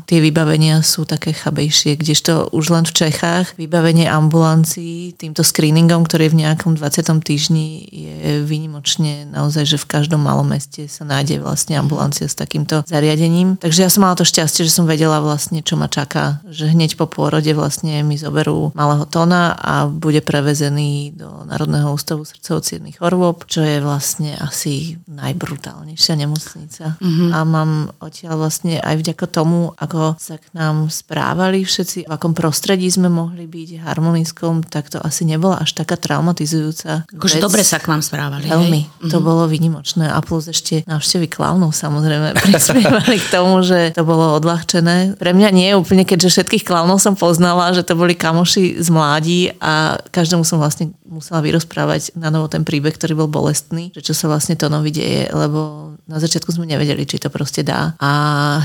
tie 0.07 0.23
vybavenia 0.23 0.79
sú 0.79 1.03
také 1.03 1.35
chabejšie, 1.35 1.99
kdežto 1.99 2.47
už 2.55 2.71
len 2.71 2.87
v 2.87 2.95
Čechách 2.95 3.59
vybavenie 3.59 4.07
ambulancií 4.07 5.19
týmto 5.19 5.43
screeningom, 5.43 6.07
ktorý 6.07 6.31
v 6.31 6.47
nejakom 6.47 6.79
20. 6.79 7.03
týždni 7.19 7.83
je 7.91 8.15
výnimočne 8.47 9.27
naozaj, 9.35 9.67
že 9.67 9.77
v 9.83 9.89
každom 9.99 10.23
malom 10.23 10.47
meste 10.47 10.87
sa 10.87 11.03
nájde 11.03 11.43
vlastne 11.43 11.75
ambulancia 11.75 12.31
s 12.31 12.39
takýmto 12.39 12.87
zariadením. 12.87 13.59
Takže 13.59 13.83
ja 13.83 13.91
som 13.91 14.07
mala 14.07 14.15
to 14.15 14.23
šťastie, 14.23 14.63
že 14.63 14.71
som 14.71 14.87
vedela 14.87 15.19
vlastne, 15.19 15.59
čo 15.59 15.75
ma 15.75 15.91
čaká, 15.91 16.39
že 16.47 16.71
hneď 16.71 16.95
po 16.95 17.11
pôrode 17.11 17.51
vlastne 17.51 17.99
mi 18.07 18.15
zoberú 18.15 18.71
malého 18.77 19.03
tóna 19.09 19.57
a 19.57 19.72
bude 19.89 20.21
prevezený 20.21 21.13
do 21.17 21.45
Národného 21.49 21.93
ústavu 21.93 22.23
srdcovo 22.23 22.61
chorôb, 22.95 23.43
čo 23.49 23.65
je 23.65 23.81
vlastne 23.81 24.37
asi 24.37 24.97
najbrutálnejšia 25.09 26.13
nemocnica. 26.15 26.97
Mm-hmm. 27.01 27.29
A 27.33 27.37
mám 27.43 27.71
odtiaľ 27.99 28.39
vlastne 28.39 28.79
aj 28.79 28.95
vďaka 29.01 29.25
tomu, 29.27 29.73
ako 29.75 30.15
sa 30.21 30.37
k 30.37 30.45
nám 30.53 30.87
správali 30.87 31.65
všetci, 31.65 32.05
v 32.05 32.11
akom 32.11 32.37
prostredí 32.37 32.87
sme 32.87 33.09
mohli 33.09 33.49
byť 33.49 33.83
harmonickom, 33.83 34.63
tak 34.67 34.93
to 34.93 35.01
asi 35.01 35.25
nebola 35.25 35.59
až 35.63 35.73
taká 35.73 35.97
traumatizujúca 35.97 37.05
Akože 37.09 37.39
dobre 37.39 37.63
sa 37.65 37.81
k 37.81 37.89
vám 37.89 38.01
správali. 38.03 38.47
Veľmi. 38.47 38.81
Hej? 38.85 39.09
To 39.09 39.19
mm-hmm. 39.19 39.25
bolo 39.25 39.43
vynimočné. 39.49 40.05
A 40.09 40.19
plus 40.19 40.49
ešte 40.49 40.83
návštevy 40.85 41.29
klaunov 41.29 41.73
samozrejme 41.73 42.35
prispievali 42.45 43.17
k 43.19 43.27
tomu, 43.31 43.63
že 43.65 43.93
to 43.95 44.03
bolo 44.05 44.37
odľahčené. 44.37 45.17
Pre 45.17 45.31
mňa 45.31 45.49
nie 45.53 45.69
úplne, 45.77 46.03
keďže 46.03 46.41
všetkých 46.41 46.67
klaunov 46.67 46.99
som 46.99 47.15
poznala, 47.17 47.71
že 47.71 47.85
to 47.85 47.95
boli 47.97 48.17
kamoši 48.17 48.81
z 48.81 48.87
mládí 48.89 49.52
a 49.61 50.01
každému 50.09 50.41
som 50.47 50.57
vlastne 50.57 50.93
musela 51.05 51.41
vyrozprávať 51.41 52.17
na 52.17 52.33
novo 52.33 52.49
ten 52.49 52.65
príbeh, 52.65 52.93
ktorý 52.93 53.25
bol 53.25 53.29
bolestný, 53.29 53.93
že 53.93 54.01
čo 54.01 54.13
sa 54.17 54.29
vlastne 54.29 54.57
to 54.57 54.71
novi 54.71 54.89
deje, 54.89 55.29
lebo 55.29 55.92
na 56.03 56.19
začiatku 56.19 56.51
sme 56.51 56.67
nevedeli, 56.67 57.07
či 57.07 57.19
to 57.19 57.31
proste 57.31 57.63
dá. 57.63 57.95
A 57.99 58.11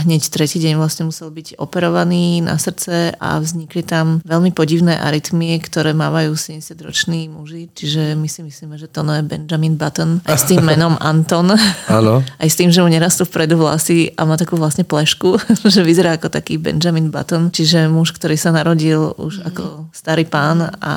hneď 0.02 0.26
tretí 0.26 0.59
deň 0.59 0.75
vlastne 0.75 1.07
musel 1.07 1.30
byť 1.30 1.59
operovaný 1.62 2.42
na 2.42 2.59
srdce 2.59 3.14
a 3.14 3.38
vznikli 3.38 3.87
tam 3.87 4.18
veľmi 4.26 4.50
podivné 4.50 4.99
arytmie, 4.99 5.54
ktoré 5.62 5.95
mávajú 5.95 6.35
70-roční 6.35 7.30
muži, 7.30 7.71
čiže 7.71 8.18
my 8.18 8.26
si 8.26 8.42
myslíme, 8.42 8.75
že 8.75 8.90
to 8.90 9.07
je 9.07 9.23
Benjamin 9.23 9.78
Button 9.78 10.21
aj 10.26 10.37
s 10.37 10.45
tým 10.50 10.62
menom 10.66 10.99
Anton. 11.11 11.54
Áno. 11.88 12.21
Aj 12.42 12.49
s 12.49 12.54
tým, 12.59 12.71
že 12.71 12.83
mu 12.83 12.88
nerastú 12.90 13.26
vpredu 13.26 13.59
vlasy 13.59 14.14
a 14.14 14.23
má 14.26 14.38
takú 14.38 14.54
vlastne 14.59 14.83
plešku, 14.87 15.38
že 15.75 15.80
vyzerá 15.83 16.18
ako 16.18 16.28
taký 16.30 16.59
Benjamin 16.59 17.11
Button, 17.11 17.50
čiže 17.50 17.87
muž, 17.90 18.14
ktorý 18.14 18.37
sa 18.38 18.50
narodil 18.54 19.14
už 19.16 19.47
ako 19.47 19.90
starý 19.95 20.26
pán 20.28 20.71
a 20.83 20.95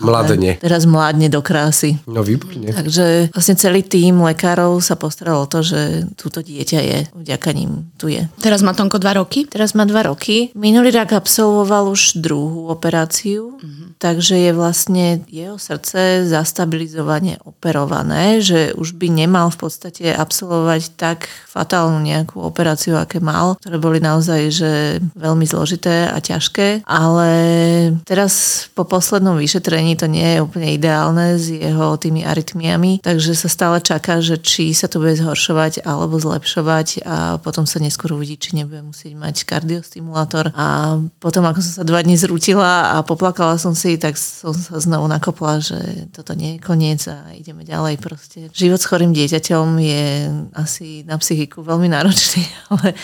Mladne. 0.00 0.60
teraz 0.60 0.84
mládne 0.84 1.28
do 1.30 1.40
krásy. 1.40 2.00
No 2.08 2.24
výborne. 2.24 2.72
Takže 2.72 3.32
vlastne 3.32 3.56
celý 3.56 3.84
tým 3.84 4.20
lekárov 4.20 4.80
sa 4.80 4.98
postaral 4.98 5.44
o 5.44 5.48
to, 5.48 5.64
že 5.64 5.73
túto 6.14 6.40
dieťa 6.40 6.80
je, 6.80 6.98
vďaka 7.12 7.50
ním 7.54 7.90
tu 7.98 8.08
je. 8.10 8.26
Teraz 8.40 8.62
má 8.62 8.74
Tonko 8.74 8.98
dva 8.98 9.18
roky? 9.18 9.46
Teraz 9.46 9.72
má 9.76 9.84
dva 9.86 10.06
roky. 10.06 10.50
Minulý 10.56 10.94
rok 10.94 11.14
absolvoval 11.14 11.90
už 11.90 12.18
druhú 12.20 12.70
operáciu, 12.70 13.56
mm-hmm. 13.58 14.00
takže 14.00 14.36
je 14.38 14.52
vlastne 14.54 15.06
jeho 15.30 15.56
srdce 15.58 16.28
zastabilizovane 16.28 17.40
operované, 17.44 18.40
že 18.44 18.74
už 18.74 18.96
by 18.98 19.08
nemal 19.10 19.50
v 19.50 19.68
podstate 19.68 20.10
absolvovať 20.12 20.82
tak 20.98 21.26
fatálnu 21.50 22.02
nejakú 22.02 22.42
operáciu, 22.42 22.98
aké 22.98 23.22
mal, 23.22 23.54
ktoré 23.62 23.78
boli 23.78 23.98
naozaj 24.02 24.40
že 24.50 24.70
veľmi 25.14 25.46
zložité 25.46 26.10
a 26.10 26.18
ťažké, 26.18 26.82
ale 26.84 27.30
teraz 28.02 28.66
po 28.74 28.82
poslednom 28.84 29.38
vyšetrení 29.38 29.94
to 29.94 30.10
nie 30.10 30.36
je 30.36 30.42
úplne 30.42 30.74
ideálne 30.74 31.38
s 31.38 31.48
jeho 31.48 31.94
tými 31.96 32.26
arytmiami, 32.26 33.00
takže 33.00 33.32
sa 33.38 33.48
stále 33.48 33.78
čaká, 33.80 34.18
že 34.18 34.36
či 34.42 34.74
sa 34.74 34.90
to 34.90 35.00
bude 35.00 35.14
zhoršovať 35.16 35.63
alebo 35.84 36.20
zlepšovať 36.20 36.88
a 37.04 37.16
potom 37.40 37.64
sa 37.64 37.80
neskôr 37.80 38.12
uvidí, 38.12 38.36
či 38.36 38.58
nebude 38.58 38.84
musieť 38.84 39.14
mať 39.16 39.48
kardiostimulátor 39.48 40.52
a 40.52 40.98
potom 41.22 41.44
ako 41.48 41.60
som 41.62 41.72
sa 41.80 41.84
dva 41.86 42.04
dní 42.04 42.18
zrútila 42.20 42.98
a 42.98 43.06
poplakala 43.06 43.56
som 43.56 43.72
si, 43.72 43.96
tak 43.96 44.18
som 44.20 44.52
sa 44.52 44.76
znovu 44.80 45.08
nakopla, 45.08 45.64
že 45.64 46.08
toto 46.12 46.36
nie 46.36 46.56
je 46.56 46.64
koniec 46.64 47.00
a 47.08 47.32
ideme 47.32 47.64
ďalej 47.64 47.98
proste. 48.00 48.52
Život 48.52 48.80
s 48.80 48.88
chorým 48.88 49.12
dieťaťom 49.16 49.66
je 49.80 50.04
asi 50.54 51.02
na 51.08 51.16
psychiku 51.16 51.64
veľmi 51.64 51.88
náročný, 51.88 52.44
ale 52.72 52.94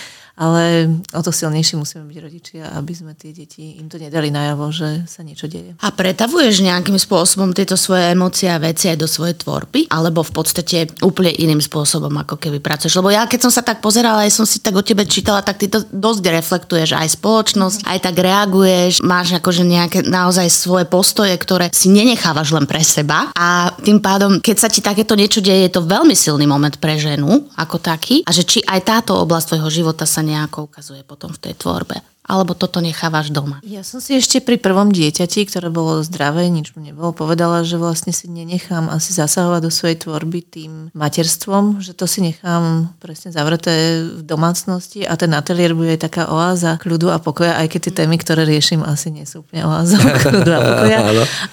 ale 0.40 0.88
o 1.12 1.20
to 1.20 1.28
silnejší 1.28 1.76
musíme 1.76 2.08
byť 2.08 2.18
rodičia, 2.24 2.62
aby 2.72 2.92
sme 2.96 3.12
tie 3.12 3.36
deti 3.36 3.76
im 3.76 3.92
to 3.92 4.00
nedali 4.00 4.32
najavo, 4.32 4.72
že 4.72 5.04
sa 5.04 5.20
niečo 5.20 5.44
deje. 5.52 5.76
A 5.84 5.92
pretavuješ 5.92 6.64
nejakým 6.64 6.96
spôsobom 6.96 7.52
tieto 7.52 7.76
svoje 7.76 8.16
emócie 8.16 8.48
a 8.48 8.56
veci 8.56 8.88
aj 8.88 8.96
do 8.96 9.04
svojej 9.04 9.36
tvorby? 9.36 9.92
Alebo 9.92 10.24
v 10.24 10.32
podstate 10.32 10.88
úplne 11.04 11.28
iným 11.36 11.60
spôsobom, 11.60 12.08
ako 12.24 12.40
keby 12.40 12.56
pracuješ? 12.64 12.96
Lebo 12.96 13.12
ja 13.12 13.28
keď 13.28 13.40
som 13.44 13.52
sa 13.52 13.60
tak 13.60 13.84
pozerala, 13.84 14.24
aj 14.24 14.32
som 14.32 14.48
si 14.48 14.64
tak 14.64 14.72
o 14.72 14.80
tebe 14.80 15.04
čítala, 15.04 15.44
tak 15.44 15.60
ty 15.60 15.68
to 15.68 15.84
dosť 15.92 16.24
reflektuješ 16.32 16.96
aj 16.96 17.20
spoločnosť, 17.20 17.78
aj 17.84 17.98
tak 18.00 18.16
reaguješ, 18.16 19.04
máš 19.04 19.36
akože 19.36 19.68
nejaké 19.68 20.08
naozaj 20.08 20.48
svoje 20.48 20.88
postoje, 20.88 21.36
ktoré 21.36 21.68
si 21.68 21.92
nenechávaš 21.92 22.56
len 22.56 22.64
pre 22.64 22.80
seba 22.80 23.28
a 23.36 23.76
tým 23.84 24.00
pádom, 24.00 24.40
keď 24.40 24.56
sa 24.56 24.72
ti 24.72 24.80
takéto 24.80 25.12
niečo 25.12 25.44
deje, 25.44 25.68
je 25.68 25.72
to 25.76 25.84
veľmi 25.84 26.16
silný 26.16 26.48
moment 26.48 26.80
pre 26.80 26.96
ženu 26.96 27.44
ako 27.60 27.76
taký 27.76 28.24
a 28.24 28.32
že 28.32 28.48
či 28.48 28.64
aj 28.64 28.80
táto 28.88 29.12
oblasť 29.20 29.54
tvojho 29.54 29.68
života 29.68 30.08
sa 30.08 30.24
nejako 30.30 30.70
ukazuje 30.70 31.02
potom 31.02 31.34
v 31.34 31.50
tej 31.50 31.54
tvorbe 31.58 31.98
alebo 32.30 32.54
toto 32.54 32.78
nechávaš 32.78 33.34
doma? 33.34 33.58
Ja 33.66 33.82
som 33.82 33.98
si 33.98 34.14
ešte 34.14 34.38
pri 34.38 34.62
prvom 34.62 34.94
dieťati, 34.94 35.50
ktoré 35.50 35.66
bolo 35.66 36.06
zdravé, 36.06 36.46
nič 36.46 36.78
mu 36.78 36.86
nebolo, 36.86 37.10
povedala, 37.10 37.66
že 37.66 37.74
vlastne 37.74 38.14
si 38.14 38.30
nenechám 38.30 38.86
asi 38.86 39.10
zasahovať 39.10 39.60
do 39.66 39.70
svojej 39.74 39.98
tvorby 40.06 40.40
tým 40.46 40.72
materstvom, 40.94 41.82
že 41.82 41.90
to 41.98 42.06
si 42.06 42.22
nechám 42.22 42.94
presne 43.02 43.34
zavreté 43.34 44.06
v 44.06 44.22
domácnosti 44.22 45.02
a 45.02 45.18
ten 45.18 45.34
ateliér 45.34 45.74
bude 45.74 45.98
taká 45.98 46.30
oáza 46.30 46.78
kľudu 46.78 47.10
a 47.10 47.18
pokoja, 47.18 47.58
aj 47.58 47.66
keď 47.66 47.80
tie 47.90 47.94
témy, 48.06 48.16
ktoré 48.22 48.46
riešim, 48.46 48.86
asi 48.86 49.10
nie 49.10 49.26
sú 49.26 49.42
úplne 49.42 49.66
oáza 49.66 49.98
kľudu 50.22 50.50
a 50.54 50.60
pokoja. 50.62 50.98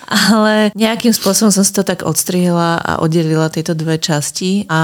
Ale 0.06 0.54
nejakým 0.78 1.16
spôsobom 1.16 1.50
som 1.50 1.66
si 1.66 1.74
to 1.74 1.82
tak 1.82 2.06
odstrihla 2.06 2.78
a 2.78 2.92
oddelila 3.02 3.50
tieto 3.50 3.74
dve 3.74 3.98
časti 3.98 4.70
a 4.70 4.80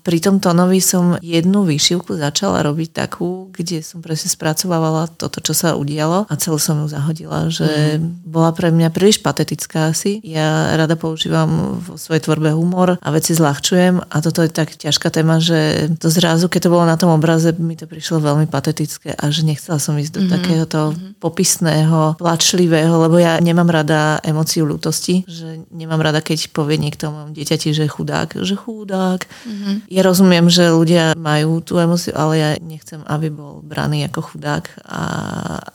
pri 0.00 0.18
tom 0.24 0.40
tónovi 0.40 0.80
som 0.80 1.20
jednu 1.20 1.68
výšivku 1.68 2.16
začala 2.16 2.64
robiť 2.64 3.04
takú, 3.04 3.52
kde 3.52 3.84
som 3.84 4.00
presne 4.00 4.32
spracovávala 4.32 5.10
to 5.12 5.33
to, 5.34 5.42
čo 5.42 5.50
sa 5.50 5.74
udialo 5.74 6.30
a 6.30 6.34
celú 6.38 6.62
som 6.62 6.78
ju 6.78 6.86
zahodila, 6.86 7.50
že 7.50 7.98
mm. 7.98 8.22
bola 8.22 8.54
pre 8.54 8.70
mňa 8.70 8.94
príliš 8.94 9.18
patetická 9.18 9.90
asi. 9.90 10.22
Ja 10.22 10.78
rada 10.78 10.94
používam 10.94 11.82
vo 11.82 11.98
svojej 11.98 12.22
tvorbe 12.22 12.54
humor 12.54 12.94
a 13.02 13.08
veci 13.10 13.34
zľahčujem 13.34 13.98
a 13.98 14.16
toto 14.22 14.46
je 14.46 14.50
tak 14.54 14.78
ťažká 14.78 15.10
téma, 15.10 15.42
že 15.42 15.90
to 15.98 16.06
zrazu, 16.06 16.46
keď 16.46 16.70
to 16.70 16.72
bolo 16.72 16.86
na 16.86 16.94
tom 16.94 17.10
obraze, 17.10 17.50
mi 17.58 17.74
to 17.74 17.90
prišlo 17.90 18.22
veľmi 18.22 18.46
patetické 18.46 19.18
a 19.18 19.24
že 19.34 19.42
nechcela 19.42 19.82
som 19.82 19.98
ísť 19.98 20.12
do 20.14 20.22
mm. 20.24 20.30
takéhoto 20.30 20.80
mm. 20.94 21.18
popisného, 21.18 22.14
plačlivého, 22.14 22.94
lebo 22.94 23.18
ja 23.18 23.34
nemám 23.42 23.66
rada 23.66 24.22
emóciu 24.22 24.62
ľútosti, 24.68 25.26
že 25.26 25.66
nemám 25.74 25.98
rada, 25.98 26.22
keď 26.22 26.54
povie 26.54 26.78
niekto 26.78 27.10
mojom 27.10 27.34
dieťati, 27.34 27.74
že 27.74 27.90
chudák, 27.90 28.38
že 28.44 28.54
chudák. 28.54 29.24
Mm-hmm. 29.24 29.74
Ja 29.88 30.02
rozumiem, 30.04 30.46
že 30.52 30.70
ľudia 30.70 31.16
majú 31.16 31.64
tú 31.64 31.80
emóciu, 31.80 32.12
ale 32.14 32.32
ja 32.38 32.50
nechcem, 32.60 33.00
aby 33.08 33.32
bol 33.32 33.64
braný 33.64 34.06
ako 34.06 34.34
chudák 34.34 34.64
a 34.84 35.00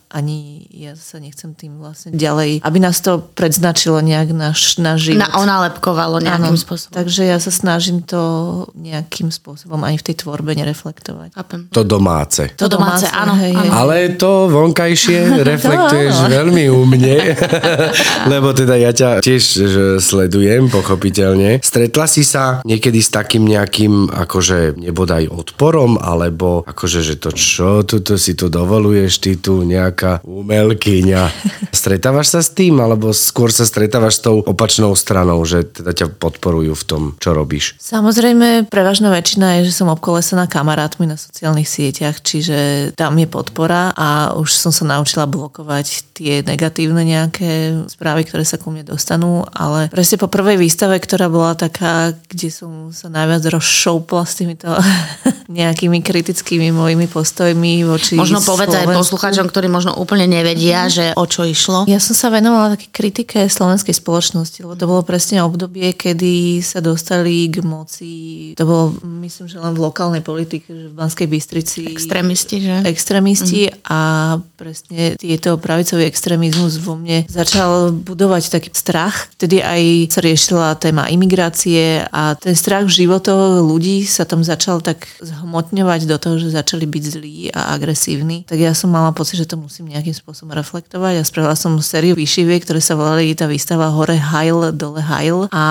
ani 0.10 0.66
ja 0.74 0.98
sa 0.98 1.22
nechcem 1.22 1.54
tým 1.54 1.78
vlastne 1.78 2.14
ďalej, 2.18 2.66
aby 2.66 2.78
nás 2.82 2.98
to 3.00 3.22
predznačilo 3.38 4.02
nejak 4.02 4.34
náš, 4.34 4.82
náš 4.82 5.14
život. 5.14 5.22
Na 5.22 5.30
onalepkovalo 5.38 6.18
nejakým 6.18 6.58
ano, 6.58 6.60
spôsobom. 6.60 6.94
Takže 6.98 7.30
ja 7.30 7.38
sa 7.38 7.54
snažím 7.54 8.02
to 8.02 8.22
nejakým 8.74 9.30
spôsobom 9.30 9.78
ani 9.86 10.02
v 10.02 10.06
tej 10.10 10.26
tvorbe 10.26 10.58
nereflektovať. 10.58 11.38
To 11.74 11.82
domáce. 11.86 12.50
To, 12.58 12.66
to 12.66 12.80
domáce, 12.80 13.06
áno, 13.14 13.38
hej, 13.38 13.54
hej. 13.54 13.70
Ale 13.70 13.96
to 14.18 14.50
vonkajšie 14.50 15.20
reflektuješ 15.54 16.16
to 16.16 16.26
veľmi 16.34 16.66
umne, 16.74 17.38
lebo 18.34 18.52
teda 18.56 18.76
ja 18.82 18.92
ťa 18.92 19.22
tiež 19.22 19.44
sledujem, 20.02 20.74
pochopiteľne. 20.74 21.62
Stretla 21.62 22.06
si 22.10 22.26
sa 22.26 22.66
niekedy 22.66 23.00
s 23.00 23.14
takým 23.14 23.46
nejakým, 23.46 24.10
akože 24.10 24.80
nebodaj 24.80 25.30
odporom, 25.30 26.02
alebo 26.02 26.66
akože, 26.66 27.00
že 27.06 27.16
to 27.22 27.30
čo, 27.34 27.86
tu 27.86 28.02
si 28.18 28.34
tu 28.34 28.50
dovoluješ, 28.50 29.12
ty 29.22 29.29
tu 29.36 29.62
nejaká 29.68 30.24
umelkyňa. 30.26 31.24
Stretávaš 31.76 32.34
sa 32.34 32.42
s 32.42 32.50
tým, 32.56 32.82
alebo 32.82 33.14
skôr 33.14 33.54
sa 33.54 33.68
stretávaš 33.68 34.20
s 34.20 34.24
tou 34.26 34.42
opačnou 34.42 34.96
stranou, 34.98 35.42
že 35.46 35.68
teda 35.68 35.94
ťa 35.94 36.08
podporujú 36.18 36.74
v 36.74 36.84
tom, 36.88 37.02
čo 37.22 37.38
robíš? 37.38 37.78
Samozrejme, 37.78 38.72
prevažná 38.72 39.14
väčšina 39.14 39.62
je, 39.62 39.70
že 39.70 39.78
som 39.78 39.92
obkolesená 39.94 40.50
kamarátmi 40.50 41.06
na 41.06 41.20
sociálnych 41.20 41.70
sieťach, 41.70 42.24
čiže 42.24 42.92
tam 42.98 43.16
je 43.20 43.28
podpora 43.30 43.94
a 43.94 44.34
už 44.34 44.50
som 44.50 44.74
sa 44.74 44.88
naučila 44.88 45.30
blokovať 45.30 46.18
tie 46.20 46.44
negatívne 46.44 47.06
nejaké 47.08 47.84
správy, 47.88 48.28
ktoré 48.28 48.44
sa 48.44 48.60
ku 48.60 48.74
mne 48.74 48.84
dostanú, 48.84 49.48
ale 49.56 49.88
presne 49.88 50.20
po 50.20 50.28
prvej 50.28 50.60
výstave, 50.60 51.00
ktorá 51.00 51.32
bola 51.32 51.56
taká, 51.56 52.12
kde 52.28 52.52
som 52.52 52.92
sa 52.92 53.08
najviac 53.08 53.48
rozšoupla 53.48 54.24
s 54.28 54.34
týmito 54.36 54.68
nejakými 55.60 56.04
kritickými 56.04 56.70
mojimi 56.76 57.08
postojmi 57.08 57.88
voči 57.88 58.20
Možno 58.20 58.44
povedať 58.44 58.86
poslucháčom, 59.20 59.52
ktorí 59.52 59.68
možno 59.68 60.00
úplne 60.00 60.32
nevedia, 60.32 60.88
že 60.88 61.12
o 61.20 61.28
čo 61.28 61.44
išlo. 61.44 61.84
Ja 61.92 62.00
som 62.00 62.16
sa 62.16 62.32
venovala 62.32 62.80
také 62.80 62.88
kritike 62.88 63.52
slovenskej 63.52 63.92
spoločnosti, 63.92 64.64
lebo 64.64 64.80
to 64.80 64.88
bolo 64.88 65.04
presne 65.04 65.44
obdobie, 65.44 65.92
kedy 65.92 66.64
sa 66.64 66.80
dostali 66.80 67.52
k 67.52 67.60
moci, 67.60 68.16
to 68.56 68.64
bolo 68.64 68.96
myslím, 69.28 69.52
že 69.52 69.60
len 69.60 69.76
v 69.76 69.84
lokálnej 69.84 70.24
politike, 70.24 70.72
že 70.72 70.88
v 70.88 70.96
Banskej 70.96 71.28
Bystrici. 71.28 71.92
Extrémisti, 71.92 72.64
že? 72.64 72.80
Extrémisti 72.88 73.68
mm. 73.68 73.92
a 73.92 74.00
presne 74.56 75.20
tieto 75.20 75.60
pravicový 75.60 76.08
extrémizmus 76.08 76.80
vo 76.80 76.96
mne 76.96 77.28
začal 77.28 77.92
budovať 77.92 78.56
taký 78.56 78.72
strach. 78.72 79.28
Vtedy 79.36 79.60
aj 79.60 80.16
sa 80.16 80.20
riešila 80.24 80.80
téma 80.80 81.12
imigrácie 81.12 82.08
a 82.08 82.40
ten 82.40 82.56
strach 82.56 82.88
v 82.88 83.04
životoch 83.04 83.68
ľudí 83.68 84.08
sa 84.08 84.24
tam 84.24 84.48
začal 84.48 84.80
tak 84.80 85.12
zhmotňovať 85.20 86.08
do 86.08 86.16
toho, 86.16 86.40
že 86.40 86.56
začali 86.56 86.88
byť 86.88 87.04
zlí 87.04 87.38
a 87.52 87.76
agresívni. 87.76 88.48
Tak 88.48 88.56
ja 88.56 88.72
som 88.72 88.96
mala 88.96 89.09
pocit, 89.16 89.40
že 89.42 89.50
to 89.50 89.60
musím 89.60 89.92
nejakým 89.92 90.16
spôsobom 90.16 90.56
reflektovať 90.56 91.20
a 91.20 91.28
spravila 91.28 91.56
som 91.58 91.78
sériu 91.80 92.16
výšiviek, 92.16 92.64
ktoré 92.64 92.82
sa 92.84 92.98
volali 92.98 93.34
tá 93.36 93.46
výstava 93.46 93.92
Hore 93.92 94.18
Heil, 94.18 94.74
Dole 94.76 95.04
Heil 95.04 95.48
a 95.50 95.64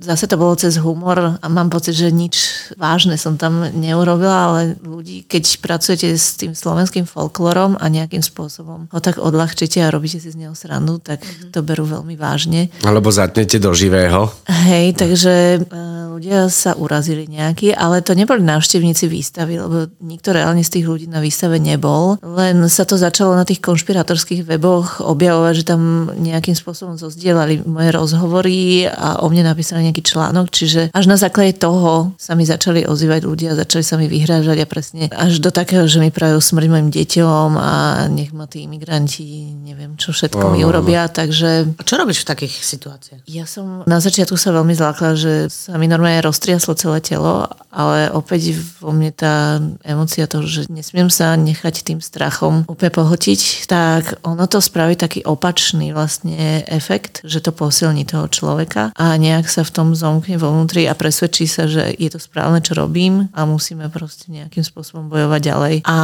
zase 0.00 0.26
to 0.26 0.36
bolo 0.40 0.54
cez 0.58 0.80
humor 0.80 1.38
a 1.38 1.46
mám 1.46 1.68
pocit, 1.68 1.94
že 1.94 2.08
nič 2.10 2.68
vážne 2.78 3.18
som 3.20 3.36
tam 3.36 3.68
neurobila, 3.74 4.36
ale 4.52 4.60
ľudí, 4.80 5.24
keď 5.24 5.60
pracujete 5.60 6.14
s 6.14 6.38
tým 6.38 6.52
slovenským 6.54 7.04
folklorom 7.04 7.76
a 7.78 7.84
nejakým 7.90 8.22
spôsobom 8.22 8.88
ho 8.88 8.98
tak 9.02 9.20
odľahčíte 9.20 9.82
a 9.84 9.92
robíte 9.92 10.18
si 10.22 10.30
z 10.32 10.36
neho 10.38 10.54
srandu, 10.56 10.98
tak 10.98 11.20
mm-hmm. 11.20 11.50
to 11.52 11.60
berú 11.62 11.84
veľmi 11.84 12.14
vážne. 12.16 12.72
Alebo 12.82 13.12
zatnete 13.12 13.60
do 13.60 13.74
živého. 13.74 14.30
Hej, 14.48 14.98
takže 14.98 15.34
e, 15.58 15.88
ľudia 16.18 16.50
sa 16.50 16.74
urazili 16.74 17.30
nejakí, 17.30 17.70
ale 17.70 18.02
to 18.02 18.18
neboli 18.18 18.42
návštevníci 18.42 19.06
výstavy, 19.06 19.60
lebo 19.60 19.86
nikto 20.02 20.34
reálne 20.34 20.66
z 20.66 20.78
tých 20.78 20.86
ľudí 20.90 21.06
na 21.06 21.22
výstave 21.22 21.62
nebol. 21.62 22.18
Len 22.20 22.58
sa 22.78 22.86
to 22.86 22.94
začalo 22.94 23.34
na 23.34 23.42
tých 23.42 23.58
konšpiratorských 23.58 24.46
weboch 24.46 25.02
objavovať, 25.02 25.54
že 25.58 25.64
tam 25.66 26.14
nejakým 26.14 26.54
spôsobom 26.54 26.94
zozdielali 26.94 27.58
moje 27.66 27.90
rozhovory 27.90 28.86
a 28.86 29.18
o 29.18 29.26
mne 29.26 29.50
napísali 29.50 29.82
nejaký 29.90 30.06
článok, 30.06 30.46
čiže 30.54 30.94
až 30.94 31.04
na 31.10 31.18
základe 31.18 31.58
toho 31.58 32.14
sa 32.14 32.38
mi 32.38 32.46
začali 32.46 32.86
ozývať 32.86 33.26
ľudia, 33.26 33.58
začali 33.58 33.82
sa 33.82 33.98
mi 33.98 34.06
vyhrážať 34.06 34.62
a 34.62 34.66
presne 34.70 35.10
až 35.10 35.42
do 35.42 35.50
takého, 35.50 35.90
že 35.90 35.98
mi 35.98 36.14
prajú 36.14 36.38
smrť 36.38 36.66
mojim 36.70 36.88
deťom 36.94 37.48
a 37.58 37.72
nech 38.06 38.30
ma 38.30 38.46
tí 38.46 38.62
imigranti 38.62 39.58
neviem 39.58 39.98
čo 39.98 40.14
všetko 40.14 40.44
oh, 40.44 40.52
mi 40.54 40.62
urobia, 40.62 41.10
takže... 41.10 41.74
A 41.74 41.82
čo 41.82 41.98
robíš 41.98 42.22
v 42.22 42.30
takých 42.30 42.54
situáciách? 42.62 43.26
Ja 43.26 43.42
som 43.48 43.82
na 43.88 43.98
začiatku 43.98 44.38
sa 44.38 44.54
veľmi 44.54 44.76
zlákla, 44.76 45.18
že 45.18 45.32
sa 45.50 45.74
mi 45.74 45.90
normálne 45.90 46.22
roztriaslo 46.22 46.78
celé 46.78 47.02
telo, 47.02 47.50
ale 47.74 48.12
opäť 48.14 48.54
vo 48.78 48.94
mne 48.94 49.10
tá 49.10 49.58
emocia 49.82 50.30
toho, 50.30 50.46
že 50.46 50.70
nesmiem 50.70 51.10
sa 51.10 51.34
nechať 51.34 51.82
tým 51.82 51.98
strachom 51.98 52.67
úplne 52.68 52.92
pohltiť, 52.92 53.64
tak 53.64 54.20
ono 54.28 54.44
to 54.44 54.60
spraví 54.60 54.92
taký 54.92 55.24
opačný 55.24 55.96
vlastne 55.96 56.60
efekt, 56.68 57.24
že 57.24 57.40
to 57.40 57.48
posilní 57.48 58.04
toho 58.04 58.28
človeka 58.28 58.92
a 58.92 59.16
nejak 59.16 59.48
sa 59.48 59.64
v 59.64 59.72
tom 59.72 59.88
zomkne 59.96 60.36
vo 60.36 60.52
vnútri 60.52 60.84
a 60.84 60.92
presvedčí 60.92 61.48
sa, 61.48 61.64
že 61.64 61.96
je 61.96 62.08
to 62.12 62.20
správne, 62.20 62.60
čo 62.60 62.76
robím 62.76 63.32
a 63.32 63.48
musíme 63.48 63.88
proste 63.88 64.28
nejakým 64.28 64.60
spôsobom 64.60 65.08
bojovať 65.08 65.40
ďalej. 65.40 65.74
A 65.88 65.98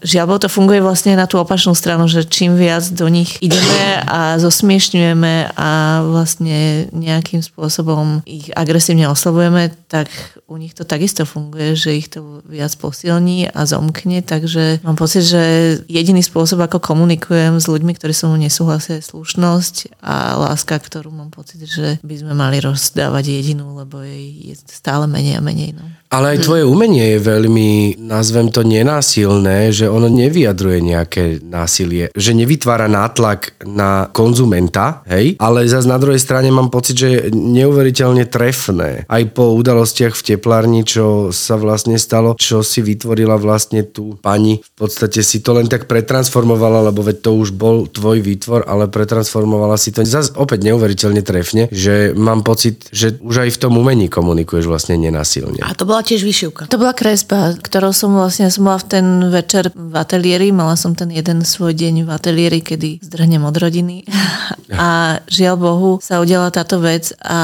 žiaľ, 0.00 0.40
to 0.40 0.48
funguje 0.48 0.80
vlastne 0.80 1.12
na 1.12 1.28
tú 1.28 1.36
opačnú 1.36 1.76
stranu, 1.76 2.08
že 2.08 2.24
čím 2.24 2.56
viac 2.56 2.88
do 2.88 3.04
nich 3.12 3.36
ideme 3.44 4.00
a 4.08 4.40
zosmiešňujeme 4.40 5.52
a 5.60 6.00
vlastne 6.08 6.88
nejakým 6.96 7.44
spôsobom 7.44 8.24
ich 8.24 8.48
agresívne 8.56 9.12
oslovujeme, 9.12 9.76
tak 9.92 10.08
u 10.48 10.56
nich 10.56 10.72
to 10.72 10.88
takisto 10.88 11.28
funguje, 11.28 11.76
že 11.76 11.90
ich 11.92 12.08
to 12.08 12.40
viac 12.48 12.72
posilní 12.80 13.52
a 13.52 13.68
zomkne, 13.68 14.24
takže 14.24 14.80
mám 14.80 14.96
pocit, 14.96 15.28
že 15.28 15.42
jediný 15.86 16.22
spôsob, 16.22 16.62
ako 16.64 16.78
komunikujem 16.82 17.58
s 17.58 17.66
ľuďmi, 17.66 17.96
ktorí 17.96 18.12
so 18.12 18.28
mnou 18.30 18.42
nesúhlasia, 18.42 18.98
je 18.98 19.08
slušnosť 19.08 20.02
a 20.02 20.36
láska, 20.38 20.78
ktorú 20.78 21.10
mám 21.10 21.30
pocit, 21.32 21.62
že 21.64 22.02
by 22.02 22.14
sme 22.18 22.32
mali 22.34 22.58
rozdávať 22.62 23.24
jedinú, 23.42 23.76
lebo 23.78 24.02
jej 24.02 24.52
je 24.52 24.54
stále 24.68 25.06
menej 25.08 25.38
a 25.38 25.42
menej. 25.42 25.72
No. 25.76 25.84
Ale 26.12 26.36
aj 26.36 26.44
tvoje 26.44 26.68
umenie 26.68 27.16
je 27.16 27.24
veľmi, 27.24 27.96
nazvem 28.04 28.52
to, 28.52 28.60
nenásilné, 28.60 29.72
že 29.72 29.88
ono 29.88 30.12
nevyjadruje 30.12 30.78
nejaké 30.84 31.40
násilie, 31.40 32.12
že 32.12 32.36
nevytvára 32.36 32.84
nátlak 32.84 33.56
na 33.64 34.12
konzumenta, 34.12 35.00
hej, 35.08 35.40
ale 35.40 35.64
zase 35.64 35.88
na 35.88 35.96
druhej 35.96 36.20
strane 36.20 36.52
mám 36.52 36.68
pocit, 36.68 37.00
že 37.00 37.08
je 37.08 37.20
neuveriteľne 37.32 38.28
trefné. 38.28 39.08
Aj 39.08 39.24
po 39.32 39.56
udalostiach 39.56 40.12
v 40.12 40.36
teplárni, 40.36 40.84
čo 40.84 41.32
sa 41.32 41.56
vlastne 41.56 41.96
stalo, 41.96 42.36
čo 42.36 42.60
si 42.60 42.84
vytvorila 42.84 43.40
vlastne 43.40 43.80
tú 43.80 44.20
pani, 44.20 44.60
v 44.60 44.72
podstate 44.76 45.24
si 45.24 45.40
to 45.40 45.56
len 45.56 45.64
tak 45.72 45.88
pretransformovala, 45.88 46.92
lebo 46.92 47.00
veď 47.00 47.24
to 47.24 47.30
už 47.32 47.56
bol 47.56 47.88
tvoj 47.88 48.20
výtvor, 48.20 48.68
ale 48.68 48.92
pretransformovala 48.92 49.80
si 49.80 49.88
to 49.88 50.04
zase 50.04 50.36
opäť 50.36 50.68
neuveriteľne 50.68 51.24
trefne, 51.24 51.72
že 51.72 52.12
mám 52.12 52.44
pocit, 52.44 52.92
že 52.92 53.16
už 53.24 53.48
aj 53.48 53.50
v 53.56 53.60
tom 53.60 53.80
umení 53.80 54.12
komunikuješ 54.12 54.68
vlastne 54.68 55.00
nenásilne. 55.00 55.64
A 55.64 55.72
to 55.72 55.88
bola 55.88 56.04
tiež 56.04 56.20
vyšivka. 56.20 56.68
To 56.68 56.76
bola 56.76 56.92
kresba, 56.92 57.56
ktorou 57.56 57.96
som 57.96 58.12
vlastne, 58.12 58.52
som 58.52 58.68
bola 58.68 58.84
v 58.84 58.86
ten 58.92 59.06
večer 59.32 59.72
v 59.72 59.94
ateliéri, 59.96 60.52
mala 60.52 60.76
som 60.76 60.92
ten 60.92 61.08
jeden 61.08 61.40
svoj 61.40 61.72
deň 61.72 62.04
v 62.04 62.10
ateliéri, 62.12 62.60
kedy 62.60 63.00
zdrhnem 63.00 63.40
od 63.48 63.56
rodiny 63.56 64.04
a 64.76 65.22
žiaľ 65.24 65.56
Bohu 65.56 65.90
sa 66.04 66.20
udiala 66.20 66.52
táto 66.52 66.84
vec 66.84 67.16
a 67.24 67.40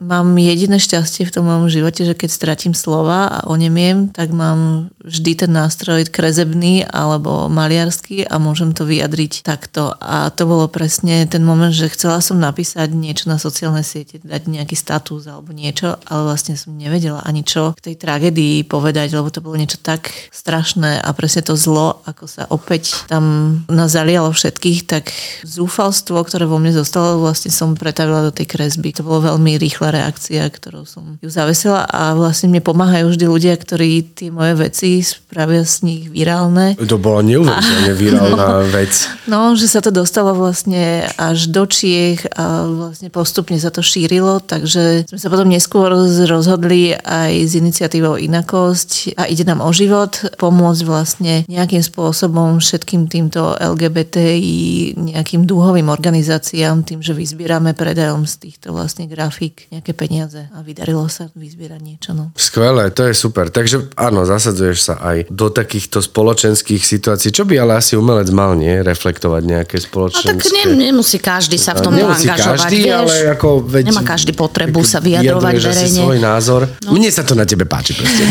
mám 0.00 0.32
jediné 0.40 0.80
šťastie 0.80 1.28
v 1.28 1.34
tom 1.34 1.44
mojom 1.44 1.68
živote, 1.68 2.08
že 2.08 2.16
keď 2.16 2.30
stratím 2.32 2.72
slova 2.72 3.28
a 3.28 3.38
onemiem, 3.44 4.08
tak 4.16 4.32
mám 4.32 4.88
vždy 5.04 5.44
ten 5.44 5.52
nástroj 5.52 6.08
krezebný 6.08 6.86
alebo 6.88 7.52
maliarský 7.66 8.22
a 8.30 8.38
môžem 8.38 8.70
to 8.70 8.86
vyjadriť 8.86 9.42
takto. 9.42 9.98
A 9.98 10.30
to 10.30 10.46
bolo 10.46 10.70
presne 10.70 11.26
ten 11.26 11.42
moment, 11.42 11.74
že 11.74 11.90
chcela 11.90 12.22
som 12.22 12.38
napísať 12.38 12.94
niečo 12.94 13.26
na 13.26 13.42
sociálne 13.42 13.82
siete, 13.82 14.22
dať 14.22 14.46
nejaký 14.46 14.78
status 14.78 15.26
alebo 15.26 15.50
niečo, 15.50 15.98
ale 16.06 16.30
vlastne 16.30 16.54
som 16.54 16.78
nevedela 16.78 17.26
ani 17.26 17.42
čo 17.42 17.74
k 17.74 17.90
tej 17.90 17.96
tragédii 17.98 18.62
povedať, 18.62 19.18
lebo 19.18 19.26
to 19.34 19.42
bolo 19.42 19.58
niečo 19.58 19.82
tak 19.82 20.14
strašné 20.30 21.02
a 21.02 21.10
presne 21.10 21.42
to 21.42 21.58
zlo, 21.58 21.98
ako 22.06 22.24
sa 22.30 22.46
opäť 22.54 22.94
tam 23.10 23.58
nás 23.66 23.90
zalialo 23.90 24.30
všetkých, 24.30 24.86
tak 24.86 25.10
zúfalstvo, 25.42 26.22
ktoré 26.22 26.46
vo 26.46 26.62
mne 26.62 26.70
zostalo, 26.70 27.18
vlastne 27.18 27.50
som 27.50 27.74
pretavila 27.74 28.22
do 28.22 28.30
tej 28.30 28.46
kresby. 28.46 28.94
To 28.94 29.02
bolo 29.02 29.34
veľmi 29.34 29.58
rýchla 29.58 29.90
reakcia, 29.90 30.46
ktorou 30.46 30.86
som 30.86 31.18
ju 31.18 31.28
zavesila 31.32 31.88
a 31.88 32.14
vlastne 32.14 32.52
mne 32.52 32.62
pomáhajú 32.62 33.10
vždy 33.10 33.26
ľudia, 33.26 33.54
ktorí 33.58 34.14
tie 34.14 34.30
moje 34.30 34.54
veci 34.54 35.00
spravia 35.02 35.64
z 35.64 35.82
nich 35.82 36.02
virálne. 36.12 36.76
To 36.76 37.00
bola 37.00 37.24
neuveriteľne 37.46 37.92
virálna 37.96 38.46
no, 38.60 38.66
vec. 38.68 38.92
No, 39.30 39.40
že 39.54 39.66
sa 39.70 39.80
to 39.80 39.94
dostalo 39.94 40.34
vlastne 40.34 41.06
až 41.16 41.48
do 41.48 41.64
Čiech 41.64 42.26
a 42.34 42.66
vlastne 42.66 43.08
postupne 43.08 43.56
sa 43.56 43.70
to 43.70 43.80
šírilo, 43.80 44.42
takže 44.42 45.06
sme 45.08 45.18
sa 45.18 45.28
potom 45.32 45.48
neskôr 45.48 45.94
rozhodli 46.26 46.92
aj 46.92 47.32
iniciatívy 47.56 47.86
iniciatívou 47.86 48.16
Inakosť 48.16 49.14
a 49.20 49.28
ide 49.28 49.44
nám 49.44 49.60
o 49.60 49.70
život, 49.70 50.16
pomôcť 50.40 50.82
vlastne 50.88 51.44
nejakým 51.46 51.84
spôsobom 51.84 52.58
všetkým 52.58 53.06
týmto 53.06 53.54
LGBTI 53.56 54.96
nejakým 54.96 55.44
dúhovým 55.44 55.92
organizáciám 55.92 56.82
tým, 56.82 57.04
že 57.04 57.12
vyzbierame 57.12 57.76
predajom 57.76 58.24
z 58.24 58.48
týchto 58.48 58.72
vlastne 58.72 59.06
grafík 59.06 59.68
nejaké 59.68 59.92
peniaze 59.92 60.48
a 60.50 60.58
vydarilo 60.64 61.06
sa 61.06 61.28
vyzbierať 61.36 61.80
niečo. 61.84 62.10
No. 62.16 62.32
Skvelé, 62.34 62.90
to 62.90 63.06
je 63.06 63.14
super. 63.14 63.52
Takže 63.52 63.92
áno, 63.94 64.24
zasadzuješ 64.24 64.78
sa 64.80 64.94
aj 64.98 65.28
do 65.28 65.52
takýchto 65.52 66.00
spoločenských 66.00 66.80
situácií, 66.80 67.30
čo 67.36 67.44
by 67.44 67.60
ale 67.60 67.76
asi 67.76 68.00
umelec 68.00 68.32
mal, 68.32 68.56
nie? 68.56 68.80
Reflektovať 68.80 69.42
nejaké 69.44 69.76
spoločenské... 69.76 70.32
No 70.32 70.40
tak 70.40 70.72
ne, 70.72 70.88
nemusí 70.88 71.20
každý 71.20 71.60
sa 71.60 71.76
v 71.76 71.84
tom 71.84 71.92
angažovať, 71.92 72.32
každý, 72.32 72.88
vieš? 72.88 72.96
ale 72.96 73.14
ako 73.36 73.48
veď, 73.60 73.84
Nemá 73.92 74.02
každý 74.08 74.32
potrebu 74.32 74.80
sa 74.80 75.04
vyjadrovať 75.04 75.54
verejne. 75.60 76.00
svoj 76.00 76.16
názor. 76.16 76.64
No. 76.88 76.96
Mne 76.96 77.12
sa 77.12 77.28
to 77.28 77.36
na 77.36 77.44
tebe 77.44 77.68
páči 77.68 77.92
proste. 77.92 78.24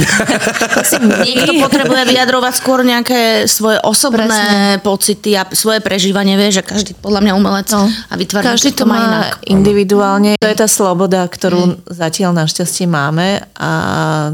Niekto 1.29 1.53
potrebuje 1.61 2.01
vyjadrovať 2.17 2.53
skôr 2.57 2.81
nejaké 2.81 3.45
svoje 3.45 3.77
osobné 3.85 4.25
Presne. 4.25 4.81
pocity 4.81 5.37
a 5.37 5.45
svoje 5.53 5.85
prežívanie, 5.85 6.33
vie, 6.33 6.49
že 6.49 6.65
každý 6.65 6.97
podľa 6.97 7.29
mňa 7.29 7.33
umelec 7.37 7.69
no. 7.77 7.85
a 7.85 8.13
vytvára 8.17 8.57
každý 8.57 8.73
to 8.73 8.89
má 8.89 9.29
inak. 9.29 9.45
individuálne. 9.45 10.33
To 10.41 10.49
je 10.49 10.57
tá 10.57 10.65
sloboda, 10.65 11.21
ktorú 11.29 11.77
mm. 11.77 11.93
zatiaľ 11.93 12.33
našťastie 12.41 12.89
máme 12.89 13.45
a 13.53 13.71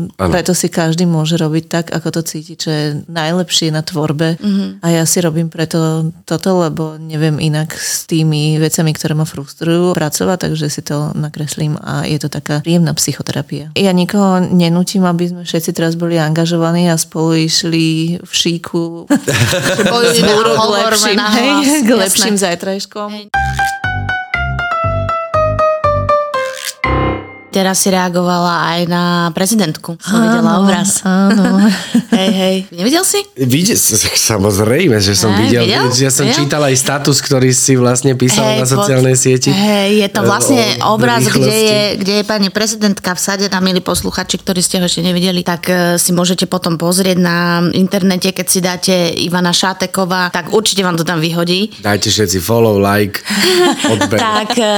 ano. 0.07 0.31
preto 0.31 0.55
si 0.55 0.71
každý 0.71 1.03
môže 1.03 1.35
robiť 1.35 1.63
tak, 1.67 1.85
ako 1.91 2.07
to 2.15 2.21
cíti, 2.23 2.55
čo 2.55 2.71
je 2.71 2.85
najlepšie 3.11 3.67
na 3.75 3.83
tvorbe. 3.83 4.39
Mm-hmm. 4.39 4.60
A 4.81 4.87
ja 4.89 5.03
si 5.05 5.21
robím 5.21 5.47
preto 5.47 6.09
toto, 6.25 6.49
lebo 6.61 6.97
neviem 6.97 7.37
inak 7.37 7.73
s 7.75 8.09
tými 8.09 8.57
vecami, 8.57 8.91
ktoré 8.95 9.13
ma 9.13 9.25
frustrujú, 9.27 9.93
pracovať, 9.93 10.37
takže 10.49 10.65
si 10.69 10.81
to 10.81 11.13
nakreslím 11.13 11.77
a 11.79 12.05
je 12.07 12.17
to 12.21 12.29
taká 12.29 12.61
príjemná 12.65 12.93
psychoterapia. 12.97 13.73
Ja 13.77 13.91
nikoho 13.93 14.41
nenútim 14.41 15.03
aby 15.07 15.27
sme 15.27 15.43
všetci 15.43 15.71
teraz 15.75 15.93
boli 15.97 16.21
angažovaní 16.21 16.87
a 16.87 16.95
spolu 16.95 17.45
išli 17.45 18.17
v 18.21 18.31
šíku 18.31 19.09
k 19.09 19.89
lepším, 20.71 21.19
hej, 21.19 21.49
k 21.85 21.89
lepším 21.89 22.35
zajtrajškom. 22.37 23.09
Hej. 23.11 23.25
Teraz 27.51 27.83
si 27.83 27.91
reagovala 27.91 28.79
aj 28.79 28.79
na 28.87 29.03
prezidentku. 29.35 29.99
Som 29.99 30.23
videla 30.23 30.63
obraz. 30.63 31.03
Áno. 31.03 31.67
Hej, 32.11 32.31
hej. 32.31 32.55
Nevidel 32.75 33.07
si? 33.07 33.23
Vidie, 33.39 33.73
samozrejme, 33.75 34.99
že 34.99 35.15
som 35.15 35.31
Hej, 35.31 35.39
videl. 35.47 35.63
videl? 35.63 35.87
Ja 35.95 36.11
som 36.11 36.27
Videl? 36.27 36.43
čítal 36.43 36.59
aj 36.67 36.75
status, 36.75 37.17
ktorý 37.23 37.55
si 37.55 37.79
vlastne 37.79 38.19
písal 38.19 38.59
na 38.59 38.67
sociálnej 38.67 39.15
sieti. 39.15 39.47
Hej, 39.47 40.05
je 40.05 40.07
to 40.11 40.21
vlastne 40.27 40.59
O 40.83 40.99
obraz, 41.01 41.25
kde 41.25 41.55
je, 41.55 41.81
kde 41.97 42.13
je 42.21 42.23
pani 42.27 42.49
prezidentka 42.53 43.15
v 43.15 43.19
sade, 43.19 43.45
tam 43.49 43.65
milí 43.65 43.81
posluchači, 43.81 44.37
ktorí 44.37 44.61
ste 44.61 44.77
ho 44.77 44.85
ešte 44.85 45.01
nevideli, 45.01 45.41
tak 45.41 45.61
e, 45.71 45.97
si 45.97 46.13
môžete 46.13 46.45
potom 46.45 46.77
pozrieť 46.77 47.17
na 47.17 47.63
internete, 47.73 48.35
keď 48.35 48.45
si 48.45 48.59
dáte 48.61 48.95
Ivana 49.17 49.55
Šáteková, 49.55 50.29
tak 50.29 50.53
určite 50.53 50.85
vám 50.85 50.99
to 50.99 51.07
tam 51.07 51.17
vyhodí. 51.17 51.73
Dajte 51.81 52.13
všetci 52.13 52.37
follow, 52.43 52.77
like, 52.77 53.23
odber. 53.93 54.19
Tak, 54.19 54.49
e, 54.59 54.73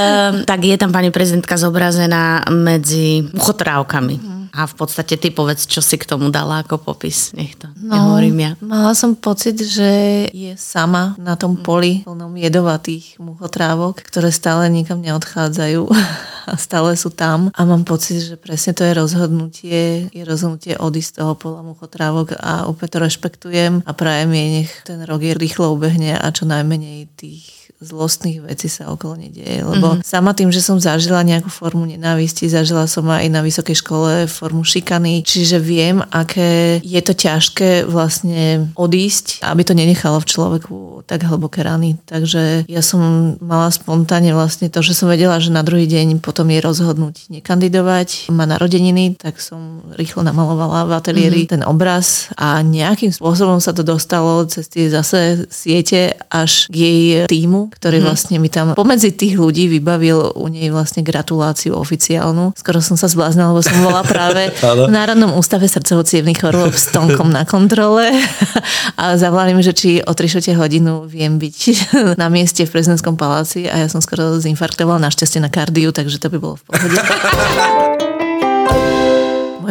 tak 0.48 0.60
je 0.64 0.76
tam 0.80 0.94
pani 0.94 1.12
prezidentka 1.12 1.58
zobrazená 1.60 2.46
medzi 2.64 3.28
muchotrávkami. 3.36 4.32
A 4.54 4.70
v 4.70 4.74
podstate 4.78 5.18
ty 5.18 5.34
povedz, 5.34 5.66
čo 5.66 5.82
si 5.82 5.98
k 5.98 6.06
tomu 6.06 6.30
dala 6.30 6.62
ako 6.62 6.78
popis. 6.78 7.34
Nech 7.34 7.58
to 7.58 7.66
no, 7.74 7.90
nehovorím 7.90 8.38
ja. 8.38 8.50
Mala 8.62 8.94
som 8.94 9.18
pocit, 9.18 9.58
že 9.58 9.90
je 10.30 10.54
sama 10.54 11.18
na 11.18 11.34
tom 11.34 11.58
poli 11.58 12.06
plnom 12.06 12.30
jedovatých 12.38 13.18
muchotrávok, 13.18 13.98
ktoré 14.06 14.30
stále 14.30 14.70
nikam 14.70 15.02
neodchádzajú 15.02 15.90
a 16.46 16.54
stále 16.56 16.94
sú 16.94 17.10
tam. 17.10 17.50
A 17.56 17.60
mám 17.64 17.84
pocit, 17.84 18.20
že 18.20 18.36
presne 18.36 18.76
to 18.76 18.84
je 18.84 18.92
rozhodnutie, 18.92 20.08
je 20.12 20.22
rozhodnutie 20.22 20.76
odísť 20.76 21.10
z 21.10 21.16
toho 21.20 21.32
pola 21.36 21.60
muchotrávok 21.64 22.36
a 22.40 22.68
úplne 22.68 22.90
to 22.90 22.98
rešpektujem 23.00 23.72
a 23.84 23.90
prajem 23.92 24.30
jej, 24.32 24.48
nech 24.62 24.72
ten 24.84 25.00
rok 25.04 25.20
je 25.20 25.32
rýchlo 25.36 25.72
ubehne 25.74 26.16
a 26.16 26.26
čo 26.30 26.48
najmenej 26.48 27.08
tých 27.16 27.64
zlostných 27.84 28.40
vecí 28.40 28.72
sa 28.72 28.88
okolo 28.88 29.20
nedieje. 29.20 29.60
Lebo 29.60 29.98
mm-hmm. 29.98 30.06
sama 30.06 30.32
tým, 30.32 30.48
že 30.48 30.64
som 30.64 30.80
zažila 30.80 31.20
nejakú 31.20 31.52
formu 31.52 31.84
nenávisti, 31.84 32.48
zažila 32.48 32.88
som 32.88 33.04
aj 33.12 33.28
na 33.28 33.44
vysokej 33.44 33.76
škole 33.76 34.12
formu 34.26 34.64
šikany, 34.64 35.20
čiže 35.20 35.60
viem, 35.60 36.00
aké 36.08 36.80
je 36.80 37.00
to 37.04 37.12
ťažké 37.12 37.84
vlastne 37.84 38.72
odísť, 38.74 39.44
aby 39.44 39.62
to 39.62 39.76
nenechalo 39.76 40.18
v 40.22 40.30
človeku 40.30 41.04
tak 41.04 41.28
hlboké 41.28 41.60
rany. 41.60 42.00
Takže 42.08 42.64
ja 42.64 42.80
som 42.80 43.34
mala 43.44 43.68
spontánne 43.68 44.32
vlastne 44.32 44.72
to, 44.72 44.80
že 44.80 44.96
som 44.96 45.12
vedela, 45.12 45.36
že 45.36 45.52
na 45.52 45.60
druhý 45.60 45.84
deň 45.84 46.24
potom 46.34 46.50
je 46.50 46.58
rozhodnúť 46.58 47.30
nekandidovať. 47.30 48.34
Má 48.34 48.42
narodeniny, 48.42 49.14
tak 49.14 49.38
som 49.38 49.86
rýchlo 49.94 50.26
namalovala 50.26 50.90
v 50.90 50.98
ateliéri 50.98 51.46
mm-hmm. 51.46 51.54
ten 51.54 51.62
obraz 51.62 52.34
a 52.34 52.58
nejakým 52.58 53.14
spôsobom 53.14 53.62
sa 53.62 53.70
to 53.70 53.86
dostalo 53.86 54.42
cez 54.50 54.66
tie 54.66 54.90
zase 54.90 55.46
siete 55.46 56.18
až 56.26 56.66
k 56.66 56.74
jej 56.74 57.02
týmu, 57.30 57.70
ktorý 57.70 58.02
Mhm. 58.02 58.06
vlastne 58.10 58.36
mi 58.42 58.50
tam 58.50 58.74
pomedzi 58.74 59.14
tých 59.14 59.38
ľudí 59.38 59.70
vybavil 59.78 60.34
u 60.34 60.46
nej 60.50 60.74
vlastne 60.74 61.06
gratuláciu 61.06 61.78
oficiálnu. 61.78 62.58
Skoro 62.58 62.82
som 62.82 62.98
sa 62.98 63.06
zbláznila, 63.06 63.54
lebo 63.54 63.62
som 63.62 63.78
bola 63.86 64.02
práve 64.02 64.50
v 64.88 64.90
Národnom 64.90 65.38
ústave 65.38 65.70
srdcovo 65.70 66.02
chorôb 66.34 66.74
s 66.74 66.90
Tonkom 66.90 67.30
na 67.30 67.46
kontrole 67.46 68.10
a 69.00 69.14
zavolali 69.14 69.54
mi, 69.54 69.62
že 69.62 69.70
či 69.70 69.90
o 70.02 70.10
3 70.10 70.58
hodinu 70.58 71.06
viem 71.06 71.38
byť 71.38 71.58
na 72.22 72.26
mieste 72.26 72.66
v 72.66 72.72
prezidentskom 72.74 73.14
paláci 73.14 73.70
a 73.70 73.78
ja 73.78 73.86
som 73.86 74.02
skoro 74.02 74.42
zinfarktovala 74.42 74.98
našťastie 75.06 75.38
na 75.38 75.52
kardiu, 75.52 75.92
takže 75.92 76.18
to 76.24 76.32
by 76.32 76.40
bolo 76.40 76.56
v 76.56 76.62
pohode. 76.64 78.08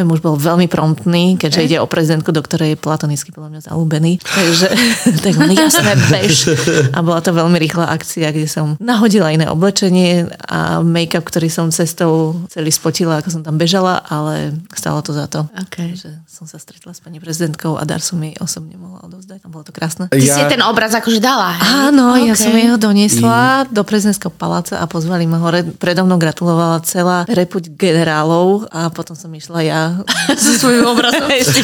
Môj 0.04 0.20
muž 0.20 0.20
bol 0.20 0.36
veľmi 0.36 0.68
promptný, 0.68 1.40
keďže 1.40 1.64
ide 1.64 1.76
o 1.80 1.88
prezidentku, 1.88 2.28
do 2.28 2.44
ktorej 2.44 2.76
je 2.76 2.78
platonicky 2.78 3.32
podľa 3.32 3.56
mňa 3.56 3.60
zalúbený. 3.72 4.20
Takže 4.20 4.68
tak 5.24 5.32
on, 5.40 5.48
jasné, 5.48 5.96
bež. 6.12 6.52
A 6.92 7.00
bola 7.00 7.24
to 7.24 7.32
veľmi 7.32 7.56
rýchla 7.56 7.88
akcia, 7.88 8.28
kde 8.28 8.44
som 8.44 8.76
nahodila 8.76 9.32
iné 9.32 9.48
oblečenie 9.48 10.28
a 10.44 10.84
make-up, 10.84 11.24
ktorý 11.24 11.48
som 11.48 11.72
cestou 11.72 12.36
celý 12.52 12.68
spotila, 12.68 13.24
ako 13.24 13.40
som 13.40 13.42
tam 13.42 13.56
bežala, 13.56 14.04
ale 14.04 14.60
stalo 14.76 15.00
to 15.00 15.16
za 15.16 15.24
to. 15.24 15.48
Okay. 15.72 15.96
Že 15.96 16.20
som 16.28 16.44
sa 16.44 16.60
stretla 16.60 16.92
s 16.92 17.00
pani 17.00 17.16
prezidentkou 17.16 17.80
a 17.80 17.82
dar 17.88 18.04
som 18.04 18.20
jej 18.20 18.36
osobne 18.36 18.76
mohla 18.76 19.00
odovzdať. 19.08 19.40
A 19.40 19.48
bolo 19.48 19.64
to 19.64 19.72
krásne. 19.72 20.12
Ty 20.12 20.20
ja... 20.20 20.36
si 20.36 20.42
ten 20.44 20.60
obraz 20.60 20.92
akože 20.92 21.22
dala, 21.22 21.56
hej? 21.56 21.88
Áno, 21.88 22.12
okay. 22.12 22.28
ja 22.28 22.34
som 22.36 22.52
jeho 22.52 22.76
doniesla 22.76 23.64
do 23.72 23.80
prezidentského 23.80 24.28
paláca 24.28 24.82
a 24.82 24.84
pozvali 24.84 25.24
ma 25.24 25.40
hore. 25.40 25.64
Predo 25.64 26.04
mnou 26.04 26.20
gratulovala 26.20 26.84
celá 26.84 27.24
repuť 27.24 27.72
generálov 27.72 28.68
a 28.68 28.90
potom 28.90 29.14
som 29.14 29.30
išla 29.30 29.60
ja 29.62 29.80
so 30.42 30.52
svojím 30.58 30.86
obrazom. 30.86 31.24
A 31.28 31.34
jaký 31.34 31.60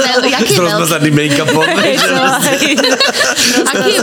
veľ, 0.00 0.20
jaký 0.30 0.52
S 0.54 0.60
rozmazaným 0.60 1.14
make-upom. 1.14 1.64
Aký 3.74 3.90
je, 3.94 4.00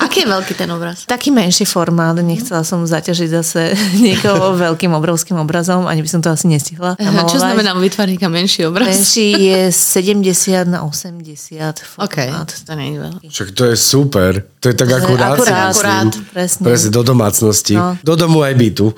aký 0.00 0.18
je 0.22 0.26
veľký 0.26 0.52
ten 0.56 0.68
obraz? 0.72 1.04
Taký 1.04 1.30
menší 1.30 1.64
formát, 1.68 2.16
nechcela 2.18 2.64
som 2.64 2.82
zaťažiť 2.82 3.28
zase 3.28 3.60
niekoho 4.06 4.56
veľkým 4.56 4.92
obrovským 4.96 5.36
obrazom, 5.38 5.84
ani 5.86 6.02
by 6.02 6.08
som 6.08 6.20
to 6.24 6.32
asi 6.32 6.48
nestihla. 6.48 6.96
Aha, 6.98 7.20
čo 7.28 7.38
znamená 7.38 7.76
vytvarníka 7.76 8.26
menší 8.26 8.66
obraz? 8.66 8.88
Menší 8.88 9.28
je 9.36 9.60
70 9.98 10.64
na 10.68 10.82
80 10.82 11.98
OK, 11.98 12.16
formát. 12.16 12.48
to 12.48 12.72
nie 12.74 12.96
je 12.96 12.98
veľký. 13.04 13.26
Však 13.28 13.48
to 13.52 13.62
je 13.70 13.76
super. 13.76 14.32
To 14.58 14.66
je 14.70 14.74
tak 14.74 14.90
akurát, 14.90 15.38
akurát, 15.38 15.70
akurát, 15.70 16.10
presne. 16.34 16.64
Presne, 16.66 16.88
do 16.90 17.02
domácnosti. 17.06 17.74
No. 17.78 17.94
Do 18.02 18.14
domu 18.18 18.42
aj 18.42 18.54
bytu. 18.58 18.90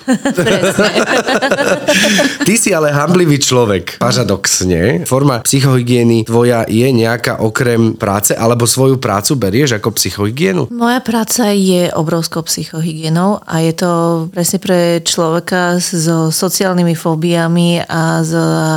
Ty 2.47 2.53
si 2.57 2.71
ale 2.73 2.93
hamblivý 2.93 3.37
človek. 3.39 3.90
Paradoxne, 3.99 5.09
forma 5.09 5.41
psychohygieny 5.43 6.29
tvoja 6.29 6.69
je 6.69 6.87
nejaká 6.93 7.41
okrem 7.41 7.97
práce, 7.97 8.37
alebo 8.37 8.69
svoju 8.69 9.01
prácu 9.01 9.35
berieš 9.35 9.81
ako 9.81 9.97
psychohygienu? 9.97 10.69
Moja 10.71 11.01
práca 11.01 11.51
je 11.51 11.89
obrovskou 11.91 12.45
psychohygienou 12.45 13.41
a 13.43 13.65
je 13.65 13.73
to 13.73 13.91
presne 14.31 14.59
pre 14.61 15.01
človeka 15.01 15.81
so 15.81 16.29
sociálnymi 16.29 16.95
fóbiami 16.95 17.87
a 17.89 18.21
s 18.21 18.33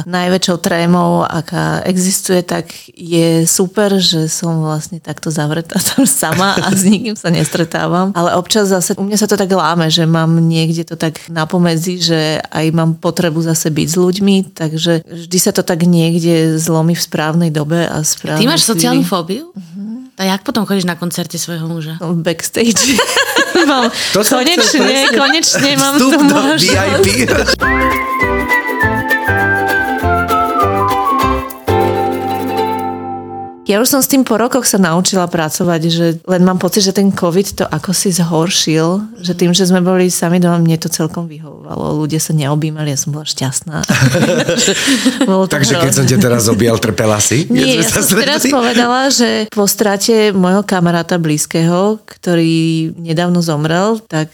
najväčšou 0.08 0.58
trémou, 0.64 1.26
aká 1.26 1.84
existuje, 1.84 2.42
tak 2.46 2.72
je 2.94 3.44
super, 3.50 3.98
že 4.00 4.30
som 4.30 4.64
vlastne 4.64 5.02
takto 5.02 5.34
zavretá 5.34 5.82
tam 5.94 6.06
sama 6.06 6.56
a 6.62 6.72
s 6.72 6.86
nikým 6.86 7.18
sa 7.18 7.34
nestretávam. 7.34 8.14
Ale 8.14 8.38
občas 8.38 8.70
zase, 8.70 8.94
u 8.96 9.04
mňa 9.04 9.18
sa 9.18 9.28
to 9.28 9.36
tak 9.36 9.50
láme, 9.50 9.90
že 9.90 10.06
mám 10.06 10.38
niekde 10.38 10.86
to 10.86 10.96
tak 10.96 11.18
napomedzi, 11.28 11.96
že 12.00 12.22
aj 12.54 12.66
mám 12.72 12.96
potrebu 12.98 13.42
zase 13.42 13.74
byť 13.74 13.88
s 13.90 13.98
ľuďmi, 13.98 14.36
takže 14.54 14.93
vždy 15.02 15.38
sa 15.40 15.56
to 15.56 15.66
tak 15.66 15.88
niekde 15.88 16.60
zlomí 16.62 16.94
v 16.94 17.02
správnej 17.02 17.50
dobe 17.50 17.90
a 17.90 18.06
správne. 18.06 18.44
Ty 18.44 18.46
máš 18.46 18.68
sociálnu 18.68 19.02
fóbiu? 19.02 19.50
Uh-huh. 19.56 20.12
A 20.20 20.30
jak 20.30 20.46
potom 20.46 20.68
chodíš 20.70 20.86
na 20.86 20.94
koncerty 20.94 21.42
svojho 21.42 21.66
muža? 21.66 21.98
backstage. 22.22 23.00
mám, 23.70 23.90
To 24.14 24.22
konečne, 24.22 25.10
konečne 25.10 25.72
mám 25.78 25.96
Vstup 25.98 26.22
tu 26.22 26.28
do 26.30 26.36
možnosť. 26.36 28.30
Ja 33.64 33.80
už 33.80 33.88
som 33.88 34.04
s 34.04 34.12
tým 34.12 34.28
po 34.28 34.36
rokoch 34.36 34.68
sa 34.68 34.76
naučila 34.76 35.24
pracovať, 35.24 35.82
že 35.88 36.06
len 36.28 36.44
mám 36.44 36.60
pocit, 36.60 36.84
že 36.84 36.92
ten 36.92 37.08
COVID 37.16 37.64
to 37.64 37.64
ako 37.64 37.96
si 37.96 38.12
zhoršil, 38.12 39.16
že 39.24 39.32
tým, 39.32 39.56
že 39.56 39.64
sme 39.64 39.80
boli 39.80 40.12
sami 40.12 40.44
doma, 40.44 40.60
mne 40.60 40.76
to 40.76 40.92
celkom 40.92 41.32
vyhovovalo. 41.32 42.04
Ľudia 42.04 42.20
sa 42.20 42.36
neobjímali, 42.36 42.92
ja 42.92 43.00
som 43.00 43.16
bola 43.16 43.24
šťastná. 43.24 43.88
Bolo 45.30 45.48
to 45.48 45.56
Takže 45.56 45.80
keď 45.80 45.92
hrozné. 45.96 46.00
som 46.04 46.06
ťa 46.12 46.20
teraz 46.20 46.44
objal, 46.52 46.76
trpela 46.76 47.24
si? 47.24 47.48
Keď 47.48 47.56
Nie, 47.56 47.80
ja 47.80 47.88
sa 47.88 48.04
som 48.04 48.20
teraz 48.20 48.44
povedala, 48.52 49.08
že 49.08 49.48
po 49.48 49.64
strate 49.64 50.36
môjho 50.36 50.68
kamaráta 50.68 51.16
blízkeho, 51.16 52.04
ktorý 52.04 52.92
nedávno 53.00 53.40
zomrel, 53.40 54.04
tak 54.12 54.28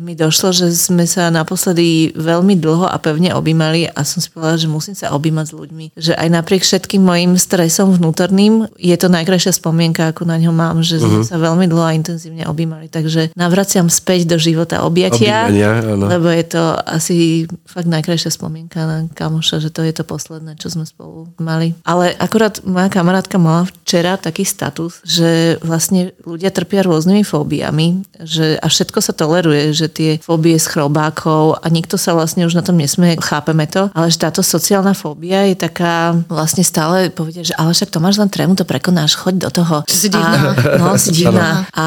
mi 0.00 0.16
došlo, 0.16 0.48
že 0.56 0.72
sme 0.72 1.04
sa 1.04 1.28
naposledy 1.28 2.16
veľmi 2.16 2.56
dlho 2.56 2.88
a 2.88 2.96
pevne 2.96 3.36
objímali 3.36 3.92
a 3.92 4.00
som 4.00 4.24
si 4.24 4.32
povedala, 4.32 4.56
že 4.56 4.72
musím 4.72 4.96
sa 4.96 5.12
objímať 5.12 5.44
s 5.44 5.52
ľuďmi. 5.52 5.84
Že 5.92 6.12
aj 6.16 6.28
napriek 6.32 6.64
všetkým 6.64 7.04
mojim 7.04 7.36
stresom 7.36 7.92
vnútorným 8.00 8.61
je 8.74 8.96
to 8.96 9.08
najkrajšia 9.08 9.52
spomienka, 9.52 10.10
ako 10.10 10.24
na 10.24 10.36
ňo 10.36 10.50
mám, 10.50 10.80
že 10.80 10.98
sme 10.98 11.22
Mhm. 11.22 11.26
sa 11.26 11.36
veľmi 11.36 11.66
dlho 11.66 11.84
a 11.84 11.92
intenzívne 11.92 12.44
objímali. 12.44 12.86
Takže 12.86 13.34
navraciam 13.34 13.86
späť 13.86 14.26
do 14.26 14.36
života 14.36 14.82
objatia, 14.82 15.46
Objímania, 15.48 15.94
áno. 15.94 16.06
lebo 16.08 16.28
je 16.28 16.44
to 16.44 16.62
asi 16.82 17.16
fakt 17.64 17.86
najkrajšia 17.86 18.30
spomienka 18.30 18.78
na 18.82 18.98
kamoša, 19.08 19.60
že 19.60 19.70
to 19.70 19.82
je 19.82 19.92
to 19.92 20.04
posledné, 20.04 20.56
čo 20.56 20.68
sme 20.68 20.84
spolu 20.84 21.30
mali. 21.38 21.74
Ale 21.82 22.12
akurát 22.16 22.62
moja 22.62 22.88
kamarátka 22.88 23.36
mala 23.36 23.64
včera 23.64 24.16
taký 24.16 24.44
status, 24.44 25.00
že 25.02 25.56
vlastne 25.60 26.12
ľudia 26.22 26.50
trpia 26.50 26.82
rôznymi 26.82 27.22
fóbiami, 27.22 28.04
že 28.20 28.56
a 28.56 28.66
všetko 28.66 28.98
sa 28.98 29.12
toleruje, 29.12 29.72
že 29.72 29.86
tie 29.88 30.10
fóbie 30.18 30.56
z 30.56 30.66
chrobákov 30.68 31.58
a 31.58 31.66
nikto 31.68 31.96
sa 31.96 32.12
vlastne 32.12 32.44
už 32.44 32.54
na 32.54 32.62
tom 32.62 32.76
nesmie, 32.76 33.16
chápeme 33.18 33.64
to, 33.66 33.88
ale 33.92 34.08
že 34.08 34.18
táto 34.18 34.40
sociálna 34.40 34.92
fóbia 34.92 35.46
je 35.46 35.56
taká 35.56 36.12
vlastne 36.28 36.62
stále 36.62 37.08
povedia, 37.08 37.42
že 37.42 37.54
ale 37.56 37.72
však 37.72 37.90
to 37.90 37.98
máš 37.98 38.16
len 38.18 38.28
trému, 38.28 38.51
to 38.54 38.64
prekonáš, 38.64 39.16
choď 39.16 39.34
do 39.48 39.50
toho. 39.50 39.76
Že 39.88 39.96
si 39.96 40.08
divná. 40.08 40.38
A, 40.52 40.78
no, 40.78 40.86
si 40.98 41.10
divná. 41.18 41.50
A 41.72 41.84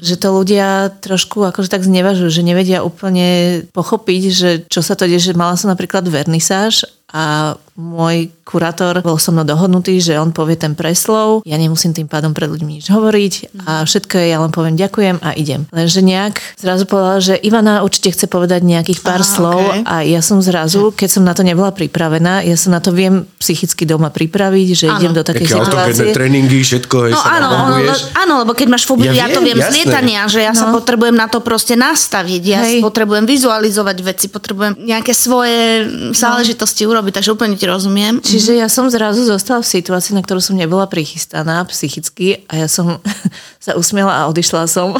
že 0.00 0.16
to 0.16 0.28
ľudia 0.32 0.94
trošku 1.00 1.44
akože 1.44 1.68
tak 1.68 1.84
znevažujú, 1.84 2.28
že 2.30 2.46
nevedia 2.46 2.86
úplne 2.86 3.62
pochopiť, 3.70 4.22
že 4.32 4.50
čo 4.66 4.80
sa 4.80 4.96
to 4.96 5.04
deje, 5.04 5.32
že 5.32 5.38
mala 5.38 5.58
som 5.58 5.68
napríklad 5.68 6.06
vernisáž 6.08 6.88
a 7.12 7.54
môj 7.76 8.16
kurátor 8.42 8.98
bol 9.00 9.16
so 9.16 9.30
mnou 9.30 9.42
dohodnutý, 9.42 9.98
že 9.98 10.16
on 10.16 10.30
povie 10.30 10.54
ten 10.54 10.72
preslov, 10.72 11.42
ja 11.42 11.54
nemusím 11.54 11.92
tým 11.92 12.06
pádom 12.06 12.30
pred 12.30 12.46
ľuďmi 12.46 12.72
nič 12.74 12.88
hovoriť 12.88 13.32
a 13.60 13.82
všetko 13.82 14.14
je, 14.14 14.26
ja 14.26 14.38
len 14.38 14.48
poviem 14.48 14.74
ďakujem 14.74 15.20
a 15.20 15.32
idem. 15.32 15.68
Lenže 15.68 16.00
nejak 16.00 16.38
zrazu 16.56 16.84
povedala, 16.84 17.18
že 17.18 17.34
Ivana 17.36 17.82
určite 17.82 18.08
chce 18.08 18.26
povedať 18.26 18.62
nejakých 18.62 19.00
pár 19.00 19.20
Á, 19.20 19.26
slov 19.26 19.60
okej. 19.60 19.82
a 19.84 19.94
ja 20.02 20.20
som 20.20 20.38
zrazu, 20.38 20.88
keď 20.90 21.08
som 21.10 21.22
na 21.22 21.32
to 21.32 21.42
nebola 21.42 21.68
pripravená, 21.68 22.40
ja 22.40 22.54
sa 22.54 22.70
na 22.70 22.78
to 22.78 22.90
viem 22.90 23.28
psychicky 23.36 23.84
doma 23.84 24.08
pripraviť, 24.08 24.68
že 24.74 24.86
Áno. 24.86 24.96
idem 24.96 25.12
do 25.12 25.22
takej 25.22 25.46
Také 25.46 25.60
situácie. 25.60 26.10
tréningy, 26.12 26.58
všetko, 26.62 26.96
hej, 27.02 27.12
No 27.12 27.20
sa 27.20 27.28
áno, 27.34 27.46
ono, 27.46 27.56
nabombuješ. 27.76 27.98
áno, 28.14 28.34
lebo 28.40 28.52
keď 28.52 28.66
máš 28.68 28.84
fóbiu, 28.84 29.10
Ja 29.10 29.26
ja, 29.26 29.26
to 29.28 29.40
viem, 29.40 29.54
z 29.54 29.62
jasné. 29.62 29.74
lietania, 29.76 30.22
že 30.26 30.40
ja 30.40 30.52
sa 30.52 30.66
No. 30.66 30.74
potrebujem 30.74 31.12
na 31.12 31.26
to 31.26 31.38
proste 31.38 31.74
nastaviť. 31.74 32.42
Ja 32.42 32.60
Hej. 32.62 32.80
potrebujem 32.80 33.24
vizualizovať 33.24 33.96
veci, 34.00 34.26
potrebujem 34.26 34.78
nejaké 34.78 35.12
svoje 35.12 35.84
záležitosti 36.12 36.82
urobiť, 36.82 37.12
takže 37.12 37.30
úplne 37.30 37.58
rozumiem. 37.66 38.22
Čiže 38.22 38.56
ja 38.56 38.70
som 38.70 38.86
zrazu 38.88 39.26
zostala 39.26 39.60
v 39.60 39.68
situácii, 39.68 40.14
na 40.14 40.22
ktorú 40.22 40.40
som 40.40 40.54
nebola 40.54 40.86
prichystaná 40.86 41.60
psychicky 41.68 42.46
a 42.46 42.64
ja 42.64 42.68
som 42.70 43.02
sa 43.66 43.74
usmiela 43.74 44.14
a 44.14 44.22
odišla 44.30 44.70
som. 44.70 44.94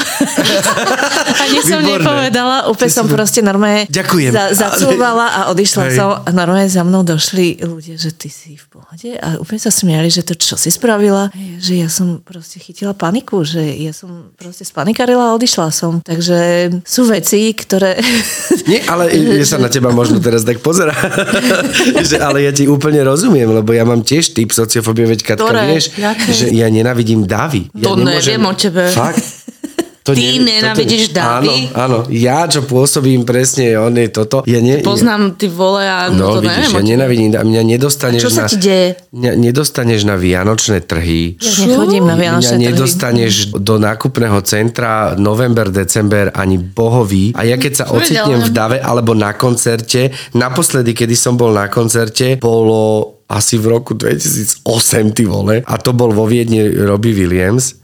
a 1.40 1.42
nič 1.54 1.70
som 1.70 1.80
Výborné. 1.80 2.02
nepovedala, 2.02 2.66
úplne 2.66 2.90
som 2.90 3.06
proste 3.06 3.40
normálne 3.40 3.86
Ďakujem. 3.86 4.34
za, 4.34 4.44
zacúvala 4.52 5.30
a 5.30 5.40
odišla 5.54 5.84
Hej. 5.86 5.94
som 5.94 6.10
a 6.18 6.28
normálne 6.34 6.66
za 6.66 6.82
mnou 6.82 7.06
došli 7.06 7.62
ľudia, 7.62 7.94
že 7.94 8.10
ty 8.10 8.26
si 8.26 8.58
v 8.58 8.66
pohode 8.66 9.14
a 9.22 9.38
úplne 9.38 9.60
sa 9.62 9.70
smiali, 9.70 10.10
že 10.10 10.26
to 10.26 10.34
čo 10.34 10.58
si 10.58 10.74
spravila, 10.74 11.30
že 11.62 11.78
ja 11.78 11.86
som 11.86 12.18
proste 12.26 12.58
chytila 12.58 12.90
paniku, 12.96 13.46
že 13.46 13.62
ja 13.62 13.94
som 13.94 14.34
proste 14.34 14.66
spanikarila 14.66 15.30
a 15.30 15.36
odišla 15.38 15.70
som. 15.70 16.02
Takže 16.02 16.70
sú 16.82 17.06
veci, 17.06 17.54
ktoré... 17.54 18.00
Nie, 18.66 18.82
ale 18.90 19.14
ja 19.14 19.46
sa 19.54 19.62
na 19.62 19.70
teba 19.70 19.94
možno 19.94 20.18
teraz 20.18 20.42
tak 20.42 20.58
pozera. 20.58 20.96
že, 22.02 22.18
ale 22.18 22.42
ja 22.42 22.52
ti 22.56 22.64
úplne 22.64 23.04
rozumiem, 23.04 23.46
lebo 23.52 23.70
ja 23.70 23.84
mám 23.84 24.00
tiež 24.00 24.32
typ 24.32 24.48
sociofobie, 24.50 25.04
veď 25.06 25.36
Katka, 25.36 25.44
Ktoré? 25.44 25.68
vieš, 25.68 25.92
Jaké? 25.92 26.30
že 26.32 26.46
ja 26.50 26.66
nenavidím 26.66 27.28
davy. 27.28 27.68
Ja 27.76 27.84
To 27.84 28.00
neviem 28.00 28.40
o 28.42 28.54
tebe. 28.56 28.88
Fakt? 28.88 29.20
To 30.06 30.14
Ty 30.14 30.38
nenávidíš 30.38 31.10
davy? 31.10 31.74
Áno, 31.74 32.06
áno, 32.06 32.14
ja 32.14 32.46
čo 32.46 32.62
pôsobím 32.62 33.26
presne, 33.26 33.74
on 33.74 33.90
je 33.98 34.06
toto. 34.06 34.46
Ja 34.46 34.62
ne, 34.62 34.78
Poznám 34.78 35.34
ty 35.34 35.50
vole 35.50 35.82
a 35.82 36.06
No, 36.08 36.38
to 36.38 36.46
vidíš, 36.46 36.70
neviem. 36.70 36.78
ja 36.78 36.82
nenávidím, 36.94 37.28
a 37.34 37.42
mňa 37.42 37.62
nedostaneš 37.66 38.20
A 38.22 38.24
čo 38.24 38.30
sa 38.30 38.46
ti 38.46 38.56
deje? 38.62 38.88
Mňa 39.10 39.32
nedostaneš 39.34 40.06
na 40.06 40.14
vianočné 40.14 40.86
trhy. 40.86 41.34
Ja 41.42 41.52
nechodím 41.66 42.06
na 42.06 42.14
Mňa 42.14 42.22
Vianočné 42.22 42.54
trhy. 42.54 42.66
nedostaneš 42.70 43.34
do 43.58 43.74
nákupného 43.76 44.38
centra 44.46 45.18
november, 45.18 45.74
december 45.74 46.30
ani 46.30 46.62
bohový. 46.62 47.34
A 47.34 47.42
ja 47.42 47.58
keď 47.58 47.72
sa 47.74 47.84
Čo 47.90 47.98
ocitnem 47.98 48.46
v 48.46 48.50
dave 48.54 48.78
alebo 48.78 49.10
na 49.10 49.34
koncerte, 49.34 50.14
naposledy, 50.32 50.94
kedy 50.94 51.18
som 51.18 51.34
bol 51.34 51.50
na 51.50 51.66
koncerte, 51.66 52.38
bolo 52.38 53.10
asi 53.26 53.58
v 53.58 53.74
roku 53.74 53.98
2008, 53.98 54.62
ty 55.10 55.26
vole. 55.26 55.58
A 55.66 55.74
to 55.82 55.90
bol 55.90 56.14
vo 56.14 56.30
Viedni 56.30 56.62
Robbie 56.62 57.10
Williams. 57.10 57.74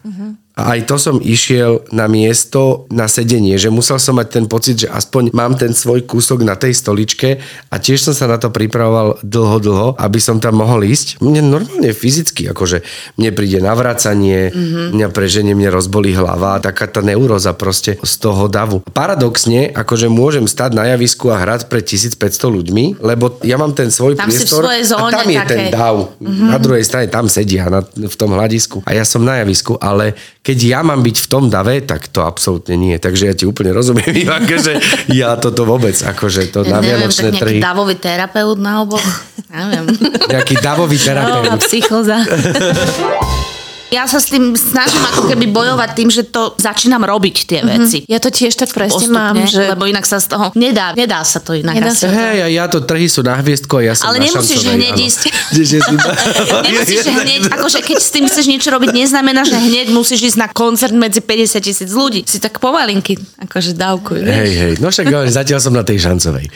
A 0.52 0.76
aj 0.76 0.84
to 0.84 1.00
som 1.00 1.16
išiel 1.16 1.80
na 1.96 2.04
miesto, 2.12 2.84
na 2.92 3.08
sedenie, 3.08 3.56
že 3.56 3.72
musel 3.72 3.96
som 3.96 4.20
mať 4.20 4.28
ten 4.28 4.44
pocit, 4.44 4.84
že 4.84 4.88
aspoň 4.92 5.32
mám 5.32 5.56
ten 5.56 5.72
svoj 5.72 6.04
kúsok 6.04 6.44
na 6.44 6.60
tej 6.60 6.76
stoličke 6.76 7.40
a 7.72 7.74
tiež 7.80 8.04
som 8.04 8.12
sa 8.12 8.28
na 8.28 8.36
to 8.36 8.52
pripravoval 8.52 9.16
dlho, 9.24 9.58
dlho, 9.64 9.88
aby 9.96 10.20
som 10.20 10.44
tam 10.44 10.60
mohol 10.60 10.84
ísť. 10.84 11.24
Mne 11.24 11.40
normálne 11.48 11.96
fyzicky, 11.96 12.52
akože 12.52 12.84
mne 13.16 13.32
príde 13.32 13.64
navracanie, 13.64 14.52
mm-hmm. 14.52 14.86
mňa 14.92 15.08
preženie, 15.08 15.56
mne 15.56 15.72
rozbolí 15.72 16.12
hlava, 16.12 16.60
taká 16.60 16.84
tá 16.84 17.00
neuróza 17.00 17.56
proste 17.56 17.96
z 18.04 18.14
toho 18.20 18.44
davu. 18.44 18.84
Paradoxne, 18.92 19.72
akože 19.72 20.12
môžem 20.12 20.44
stať 20.44 20.76
na 20.76 20.84
javisku 20.92 21.32
a 21.32 21.40
hrať 21.40 21.72
pred 21.72 21.88
1500 21.88 22.20
ľuďmi, 22.44 23.00
lebo 23.00 23.40
ja 23.40 23.56
mám 23.56 23.72
ten 23.72 23.88
svoj 23.88 24.20
Tam 24.20 24.28
priestor 24.28 24.68
a 24.68 25.08
tam 25.08 25.32
je 25.32 25.40
takej. 25.40 25.48
ten 25.48 25.60
dav. 25.72 26.12
Mm-hmm. 26.20 26.48
Na 26.52 26.58
druhej 26.60 26.84
strane 26.84 27.08
tam 27.08 27.24
sedia 27.32 27.72
na, 27.72 27.80
v 27.88 28.16
tom 28.20 28.36
hľadisku 28.36 28.84
a 28.84 28.92
ja 28.92 29.08
som 29.08 29.24
na 29.24 29.40
javisku, 29.40 29.80
ale 29.80 30.12
keď 30.42 30.58
ja 30.60 30.80
mám 30.80 31.00
byť 31.00 31.16
v 31.18 31.28
tom 31.28 31.46
dave, 31.46 31.78
tak 31.80 32.06
to 32.08 32.20
absolútne 32.20 32.74
nie. 32.74 32.94
Takže 32.94 33.24
ja 33.24 33.34
ti 33.34 33.44
úplne 33.44 33.70
rozumiem, 33.70 34.10
Ivanka, 34.26 34.58
že 34.58 34.74
ja 35.08 35.34
toto 35.36 35.62
vôbec, 35.62 35.94
akože 35.94 36.50
to 36.50 36.62
na 36.62 36.78
Neviem, 36.78 36.98
vianočné 37.00 37.30
tak 37.30 37.40
trhy. 37.40 37.58
davový 37.58 37.94
terapeut 37.94 38.58
na 38.58 38.78
oboch. 38.82 39.06
Neviem. 39.48 39.86
Nejaký 40.28 40.58
davový 40.58 40.98
No, 40.98 41.04
terapeut. 41.04 41.62
psychoza. 41.62 42.18
Ja 43.92 44.08
sa 44.08 44.16
s 44.16 44.32
tým 44.32 44.56
snažím 44.56 45.04
ako 45.04 45.28
keby 45.28 45.52
bojovať 45.52 45.90
tým, 45.92 46.08
že 46.08 46.24
to 46.24 46.56
začínam 46.56 47.04
robiť 47.04 47.36
tie 47.44 47.60
veci. 47.60 48.08
Ja 48.08 48.16
to 48.16 48.32
tiež 48.32 48.56
tak 48.56 48.72
presne 48.72 49.04
Postupne, 49.04 49.20
mám, 49.20 49.36
že... 49.44 49.68
lebo 49.68 49.84
inak 49.84 50.08
sa 50.08 50.16
z 50.16 50.32
toho 50.32 50.48
nedá, 50.56 50.96
nedá 50.96 51.20
sa 51.28 51.44
to 51.44 51.52
inak. 51.52 51.76
Nedá 51.76 51.92
asi. 51.92 52.08
sa. 52.08 52.08
Hej, 52.08 52.38
a 52.40 52.48
ja 52.48 52.64
to 52.72 52.80
trhy 52.80 53.04
sú 53.04 53.20
na 53.20 53.36
hviezdku 53.36 53.84
a 53.84 53.92
ja 53.92 53.92
som 53.92 54.08
Ale 54.08 54.24
na 54.24 54.32
nemusíš 54.32 54.64
šancovej, 54.64 54.76
hneď 54.80 54.94
áno. 54.96 55.04
ísť. 55.04 55.22
Nemusíš 56.72 57.00
hneď, 57.20 57.42
akože 57.52 57.78
keď 57.84 57.98
s 58.00 58.10
tým 58.16 58.24
chceš 58.32 58.44
niečo 58.48 58.72
robiť, 58.72 58.90
neznamená, 58.96 59.44
že 59.44 59.60
hneď 59.60 59.92
musíš 59.92 60.32
ísť 60.32 60.38
na 60.40 60.48
koncert 60.48 60.96
medzi 60.96 61.20
50 61.20 61.60
tisíc 61.60 61.90
ľudí. 61.92 62.24
Si 62.24 62.40
tak 62.40 62.56
pomalinky, 62.64 63.20
akože 63.44 63.76
dávkuj. 63.76 64.24
Hej, 64.24 64.52
hej, 64.56 64.72
no 64.80 64.88
však 64.88 65.12
hovorím, 65.12 65.36
zatiaľ 65.36 65.60
som 65.60 65.76
na 65.76 65.84
tej 65.84 66.00
šancovej. 66.00 66.48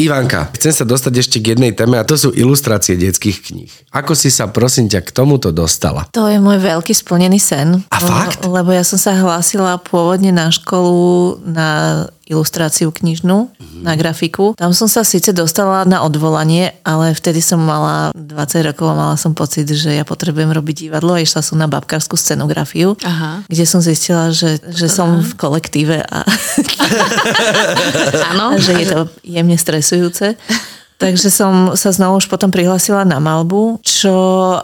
Ivanka, 0.00 0.48
chcem 0.56 0.72
sa 0.72 0.88
dostať 0.88 1.12
ešte 1.20 1.36
k 1.44 1.52
jednej 1.52 1.76
téme 1.76 2.00
a 2.00 2.08
to 2.08 2.16
sú 2.16 2.32
ilustrácie 2.32 2.96
detských 2.96 3.52
kníh. 3.52 3.72
Ako 3.92 4.16
si 4.16 4.32
sa 4.32 4.48
prosím 4.48 4.88
ťa 4.88 5.09
k 5.10 5.16
tomuto 5.16 5.50
dostala? 5.50 6.06
To 6.10 6.24
je 6.24 6.38
môj 6.38 6.56
veľký 6.56 6.94
splnený 6.94 7.36
sen. 7.36 7.82
A 7.90 7.98
fakt? 7.98 8.40
Le- 8.40 8.62
Lebo 8.62 8.70
ja 8.70 8.80
som 8.80 8.94
sa 8.94 9.12
hlásila 9.12 9.76
pôvodne 9.76 10.30
na 10.30 10.48
školu 10.48 11.02
na 11.42 11.68
ilustráciu 12.24 12.88
knižnú, 12.88 13.50
Mhm. 13.50 13.82
na 13.82 13.94
grafiku. 13.94 14.54
Tam 14.54 14.70
som 14.70 14.86
sa 14.86 15.02
síce 15.02 15.32
dostala 15.32 15.82
na 15.82 16.00
odvolanie, 16.00 16.70
ale 16.82 17.10
vtedy 17.10 17.40
som 17.40 17.58
mala 17.58 18.14
20 18.14 18.62
rokov 18.62 18.86
a 18.86 18.94
mala 18.94 19.16
som 19.16 19.34
pocit, 19.34 19.66
že 19.66 19.90
ja 19.90 20.04
potrebujem 20.04 20.46
robiť 20.48 20.86
divadlo 20.86 21.12
a 21.12 21.20
išla 21.20 21.42
som 21.42 21.58
na 21.58 21.66
babkárskú 21.66 22.14
scenografiu, 22.14 22.94
Aha. 23.00 23.42
kde 23.44 23.64
som 23.64 23.82
zistila, 23.82 24.30
že, 24.30 24.62
že 24.64 24.86
som 24.86 25.18
v 25.20 25.32
kolektíve 25.34 25.98
a 26.00 26.22
Áno. 28.30 28.54
že 28.58 28.72
je 28.74 28.86
to 28.86 29.00
jemne 29.22 29.56
stresujúce. 29.56 30.38
Takže 31.00 31.32
som 31.32 31.72
sa 31.80 31.96
znovu 31.96 32.20
už 32.20 32.28
potom 32.28 32.52
prihlásila 32.52 33.08
na 33.08 33.16
malbu, 33.16 33.80
čo 33.80 34.12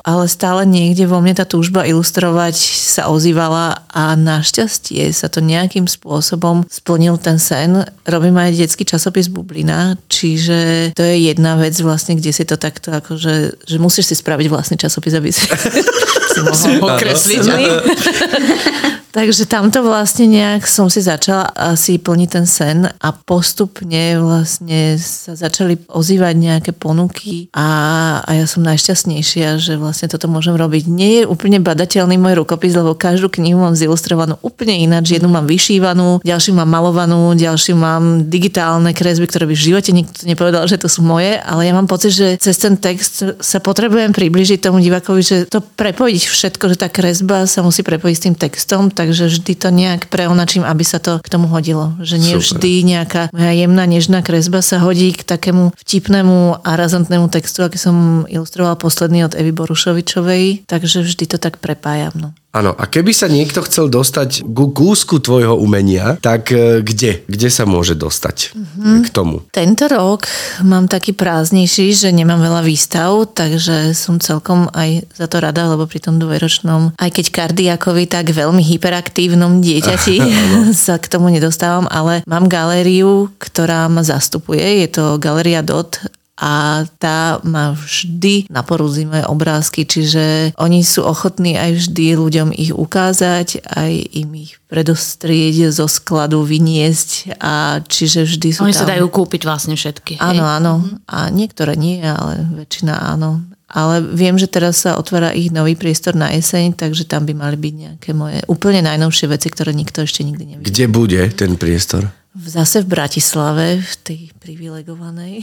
ale 0.04 0.28
stále 0.28 0.68
niekde 0.68 1.08
vo 1.08 1.24
mne 1.24 1.40
tá 1.40 1.48
túžba 1.48 1.88
ilustrovať 1.88 2.52
sa 2.92 3.08
ozývala 3.08 3.85
a 3.96 4.12
našťastie 4.12 5.08
sa 5.16 5.32
to 5.32 5.40
nejakým 5.40 5.88
spôsobom 5.88 6.68
splnil 6.68 7.16
ten 7.16 7.40
sen. 7.40 7.80
Robím 8.04 8.36
aj 8.36 8.52
detský 8.52 8.84
časopis 8.84 9.32
Bublina, 9.32 9.96
čiže 10.12 10.92
to 10.92 11.00
je 11.00 11.32
jedna 11.32 11.56
vec 11.56 11.72
vlastne, 11.80 12.20
kde 12.20 12.28
si 12.28 12.44
to 12.44 12.60
takto 12.60 12.92
akože, 12.92 13.64
že 13.64 13.76
musíš 13.80 14.12
si 14.12 14.14
spraviť 14.20 14.46
vlastný 14.52 14.76
časopis, 14.76 15.16
aby 15.16 15.32
si, 15.32 15.48
si 16.36 16.38
mohol 16.44 16.92
okresliť. 16.92 17.40
Takže 19.16 19.48
tamto 19.48 19.80
vlastne 19.80 20.28
nejak 20.28 20.68
som 20.68 20.92
si 20.92 21.00
začala 21.00 21.48
asi 21.56 21.96
plniť 21.96 22.28
ten 22.28 22.44
sen 22.44 22.84
a 22.84 23.08
postupne 23.16 24.20
vlastne 24.20 25.00
sa 25.00 25.32
začali 25.32 25.88
ozývať 25.88 26.36
nejaké 26.36 26.76
ponuky 26.76 27.48
a, 27.56 28.20
a 28.20 28.30
ja 28.36 28.44
som 28.44 28.60
najšťastnejšia, 28.68 29.56
že 29.56 29.80
vlastne 29.80 30.12
toto 30.12 30.28
môžem 30.28 30.52
robiť. 30.52 30.84
Nie 30.92 31.24
je 31.24 31.30
úplne 31.32 31.64
badateľný 31.64 32.20
môj 32.20 32.44
rukopis, 32.44 32.76
lebo 32.76 32.92
každú 32.92 33.32
knihu 33.40 33.56
mám 33.56 33.72
zilustrovanú 33.86 34.34
úplne 34.42 34.74
ináč. 34.74 35.14
Jednu 35.14 35.30
mám 35.30 35.46
vyšívanú, 35.46 36.18
ďalšiu 36.26 36.58
mám 36.58 36.66
malovanú, 36.66 37.30
ďalšiu 37.38 37.78
mám 37.78 38.26
digitálne 38.26 38.90
kresby, 38.90 39.30
ktoré 39.30 39.46
by 39.46 39.54
v 39.54 39.66
živote 39.70 39.90
nikto 39.94 40.26
nepovedal, 40.26 40.66
že 40.66 40.82
to 40.82 40.90
sú 40.90 41.06
moje, 41.06 41.38
ale 41.38 41.70
ja 41.70 41.72
mám 41.72 41.86
pocit, 41.86 42.10
že 42.10 42.34
cez 42.42 42.58
ten 42.58 42.74
text 42.74 43.22
sa 43.38 43.58
potrebujem 43.62 44.10
približiť 44.10 44.58
tomu 44.58 44.82
divákovi, 44.82 45.22
že 45.22 45.36
to 45.46 45.62
prepojiť 45.62 46.22
všetko, 46.26 46.64
že 46.74 46.76
tá 46.82 46.88
kresba 46.90 47.46
sa 47.46 47.62
musí 47.62 47.86
prepojiť 47.86 48.16
s 48.18 48.24
tým 48.26 48.34
textom, 48.34 48.90
takže 48.90 49.30
vždy 49.30 49.52
to 49.54 49.68
nejak 49.70 50.10
preonačím, 50.10 50.66
aby 50.66 50.82
sa 50.82 50.98
to 50.98 51.22
k 51.22 51.30
tomu 51.30 51.46
hodilo. 51.46 51.94
Že 52.02 52.16
nie 52.18 52.34
Super. 52.34 52.42
vždy 52.42 52.72
nejaká 52.82 53.22
moja 53.30 53.52
jemná, 53.54 53.86
nežná 53.86 54.20
kresba 54.26 54.58
sa 54.66 54.82
hodí 54.82 55.14
k 55.14 55.22
takému 55.22 55.70
vtipnému 55.78 56.66
a 56.66 56.70
razantnému 56.74 57.30
textu, 57.30 57.62
aký 57.62 57.78
som 57.78 58.26
ilustrovala 58.26 58.74
posledný 58.74 59.30
od 59.30 59.36
Evy 59.38 59.54
Borušovičovej, 59.54 60.66
takže 60.66 61.06
vždy 61.06 61.24
to 61.30 61.38
tak 61.38 61.62
prepájam. 61.62 62.12
No. 62.16 62.28
Áno, 62.56 62.72
a 62.72 62.88
keby 62.88 63.12
sa 63.12 63.28
niekto 63.28 63.60
chcel 63.60 63.92
dostať 63.92 64.40
ku 64.48 64.72
kúsku 64.72 65.20
tvojho 65.20 65.60
umenia, 65.60 66.16
tak 66.16 66.48
e, 66.48 66.80
kde? 66.80 67.20
Kde 67.28 67.48
sa 67.52 67.68
môže 67.68 67.92
dostať 67.92 68.56
Mhm. 68.56 69.04
k 69.04 69.08
tomu? 69.12 69.44
Tento 69.52 69.84
rok 69.86 70.24
mám 70.64 70.88
taký 70.88 71.12
prázdnejší, 71.12 71.92
že 71.92 72.08
nemám 72.08 72.40
veľa 72.40 72.64
výstav, 72.64 73.12
takže 73.28 73.92
som 73.92 74.16
celkom 74.16 74.72
aj 74.72 75.04
za 75.12 75.28
to 75.28 75.36
rada, 75.36 75.68
lebo 75.68 75.84
pri 75.84 76.00
tom 76.00 76.16
dvojročnom, 76.16 76.96
aj 76.96 77.10
keď 77.12 77.26
kardiakovi, 77.28 78.08
tak 78.08 78.32
veľmi 78.32 78.64
hyperaktívnom 78.64 79.60
dieťati 79.60 80.16
sa 80.88 80.96
k 80.96 81.12
tomu 81.12 81.28
nedostávam, 81.28 81.84
ale 81.92 82.24
mám 82.24 82.48
galériu, 82.48 83.28
ktorá 83.36 83.84
ma 83.86 84.00
zastupuje, 84.00 84.80
je 84.80 84.88
to 84.88 85.20
Galeria 85.20 85.60
Dot 85.60 86.00
a 86.36 86.84
tá 87.00 87.40
má 87.48 87.72
vždy 87.72 88.44
na 88.52 88.60
porúzi 88.60 89.08
moje 89.08 89.24
obrázky, 89.24 89.88
čiže 89.88 90.52
oni 90.60 90.84
sú 90.84 91.00
ochotní 91.08 91.56
aj 91.56 91.80
vždy 91.80 92.06
ľuďom 92.12 92.48
ich 92.52 92.76
ukázať, 92.76 93.64
aj 93.64 93.92
im 94.20 94.30
ich 94.36 94.60
predostrieť 94.68 95.72
zo 95.72 95.88
skladu, 95.88 96.44
vyniesť 96.44 97.40
a 97.40 97.80
čiže 97.80 98.28
vždy 98.28 98.48
sú 98.52 98.60
Oni 98.68 98.76
tam... 98.76 98.84
sa 98.84 98.92
dajú 98.92 99.08
kúpiť 99.08 99.48
vlastne 99.48 99.80
všetky. 99.80 100.20
hej? 100.20 100.22
Áno, 100.22 100.44
áno. 100.44 100.72
A 101.08 101.32
niektoré 101.32 101.72
nie, 101.72 102.04
ale 102.04 102.44
väčšina 102.52 103.16
áno. 103.16 103.40
Ale 103.76 104.00
viem, 104.00 104.40
že 104.40 104.48
teraz 104.48 104.88
sa 104.88 104.96
otvára 104.96 105.36
ich 105.36 105.52
nový 105.52 105.76
priestor 105.76 106.16
na 106.16 106.32
jeseň, 106.32 106.72
takže 106.72 107.04
tam 107.04 107.28
by 107.28 107.36
mali 107.36 107.60
byť 107.60 107.74
nejaké 107.76 108.10
moje 108.16 108.40
úplne 108.48 108.80
najnovšie 108.80 109.28
veci, 109.28 109.52
ktoré 109.52 109.76
nikto 109.76 110.00
ešte 110.00 110.24
nikdy 110.24 110.56
nevidel. 110.56 110.64
Kde 110.64 110.84
bude 110.88 111.20
ten 111.36 111.60
priestor? 111.60 112.08
Zase 112.36 112.84
v 112.84 112.92
Bratislave, 112.92 113.80
v 113.80 113.94
tej 114.04 114.20
privilegovanej, 114.40 115.40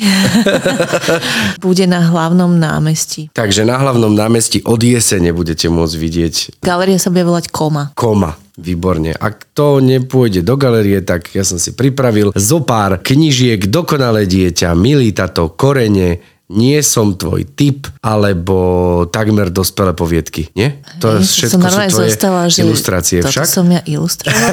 bude 1.65 1.89
na 1.89 2.05
hlavnom 2.05 2.53
námestí. 2.53 3.33
Takže 3.33 3.65
na 3.65 3.81
hlavnom 3.81 4.13
námestí 4.13 4.61
od 4.61 4.77
jesene 4.77 5.33
budete 5.33 5.73
môcť 5.73 5.95
vidieť 5.97 6.35
Galéria 6.61 7.01
sa 7.01 7.09
bude 7.09 7.25
volať 7.25 7.49
Koma. 7.49 7.93
koma. 7.97 8.37
Výborne. 8.53 9.17
Ak 9.17 9.49
to 9.57 9.81
nepôjde 9.81 10.45
do 10.45 10.53
galerie, 10.53 11.01
tak 11.01 11.33
ja 11.33 11.41
som 11.41 11.57
si 11.57 11.73
pripravil 11.73 12.29
zo 12.37 12.61
pár 12.61 13.01
knižiek 13.01 13.65
Dokonalé 13.65 14.29
dieťa, 14.29 14.77
Milý 14.77 15.09
tato, 15.17 15.49
Korene, 15.57 16.21
Nie 16.51 16.83
som 16.83 17.15
tvoj 17.15 17.47
typ, 17.55 17.87
alebo 18.03 19.07
takmer 19.07 19.47
dospelé 19.49 19.95
poviedky. 19.95 20.51
Nie? 20.53 20.83
To 20.99 21.17
Hej, 21.17 21.23
všetko 21.23 21.55
som 21.55 21.61
sú 21.63 21.79
tvoje 21.87 22.11
zostala, 22.11 22.41
že 22.51 22.59
ilustrácie 22.67 23.23
toto 23.23 23.31
však. 23.31 23.47
som 23.47 23.65
ja 23.71 23.81
ilustrovala. 23.87 24.51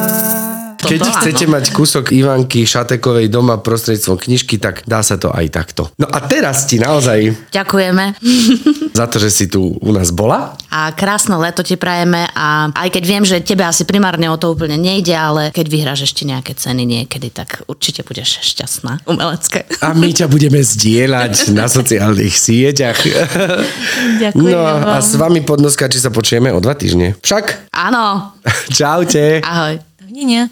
Keď 0.90 0.98
Toto 1.00 1.14
chcete 1.16 1.44
áno. 1.44 1.52
mať 1.52 1.64
kúsok 1.70 2.04
Ivanky 2.10 2.62
Šatekovej 2.62 3.26
doma 3.26 3.56
prostredstvom 3.56 4.18
knižky, 4.18 4.58
tak 4.58 4.82
dá 4.84 5.00
sa 5.00 5.14
to 5.14 5.30
aj 5.30 5.46
takto. 5.48 5.86
No 5.94 6.04
a 6.04 6.18
teraz 6.20 6.66
ti 6.66 6.76
naozaj 6.76 7.30
Ďakujeme 7.48 8.18
za 8.98 9.06
to, 9.06 9.16
že 9.16 9.30
si 9.30 9.44
tu 9.46 9.72
u 9.72 9.90
nás 9.90 10.10
bola. 10.10 10.58
a 10.66 10.90
krásne 10.90 11.34
leto 11.36 11.62
ti 11.62 11.74
prajeme 11.74 12.26
a 12.28 12.70
aj 12.70 12.88
keď 12.90 13.02
viem, 13.04 13.22
že 13.22 13.38
tebe 13.40 13.62
asi 13.62 13.82
primárne 13.82 14.26
o 14.26 14.34
to 14.34 14.50
úplne 14.50 14.74
nejde, 14.74 15.12
ale 15.12 15.50
keď 15.50 15.66
vyhráš 15.66 16.00
ešte 16.04 16.22
nejaké 16.22 16.52
ceny 16.52 16.82
niekedy, 16.82 17.28
tak 17.28 17.62
určite 17.64 18.02
budeš 18.02 18.42
šťastná. 18.44 19.06
Umelecké. 19.06 19.70
A 19.80 19.92
my 19.92 20.10
ťa 20.10 20.26
budeme 20.26 20.58
zdieľať 20.58 21.32
na 21.54 21.66
sociálnych 21.66 22.32
sieťach. 22.32 22.98
Ďakujem 24.18 24.38
No 24.50 24.58
a 24.58 24.98
vám. 24.98 25.00
s 25.00 25.14
vami 25.14 25.40
podnoskači 25.40 25.96
sa 25.96 26.08
počujeme 26.08 26.48
o 26.48 26.58
dva 26.58 26.74
týždne. 26.74 27.14
Však. 27.20 27.70
Áno. 27.70 28.34
Čaute. 28.72 29.38
Ahoj. 29.40 29.89
мнение. 30.10 30.50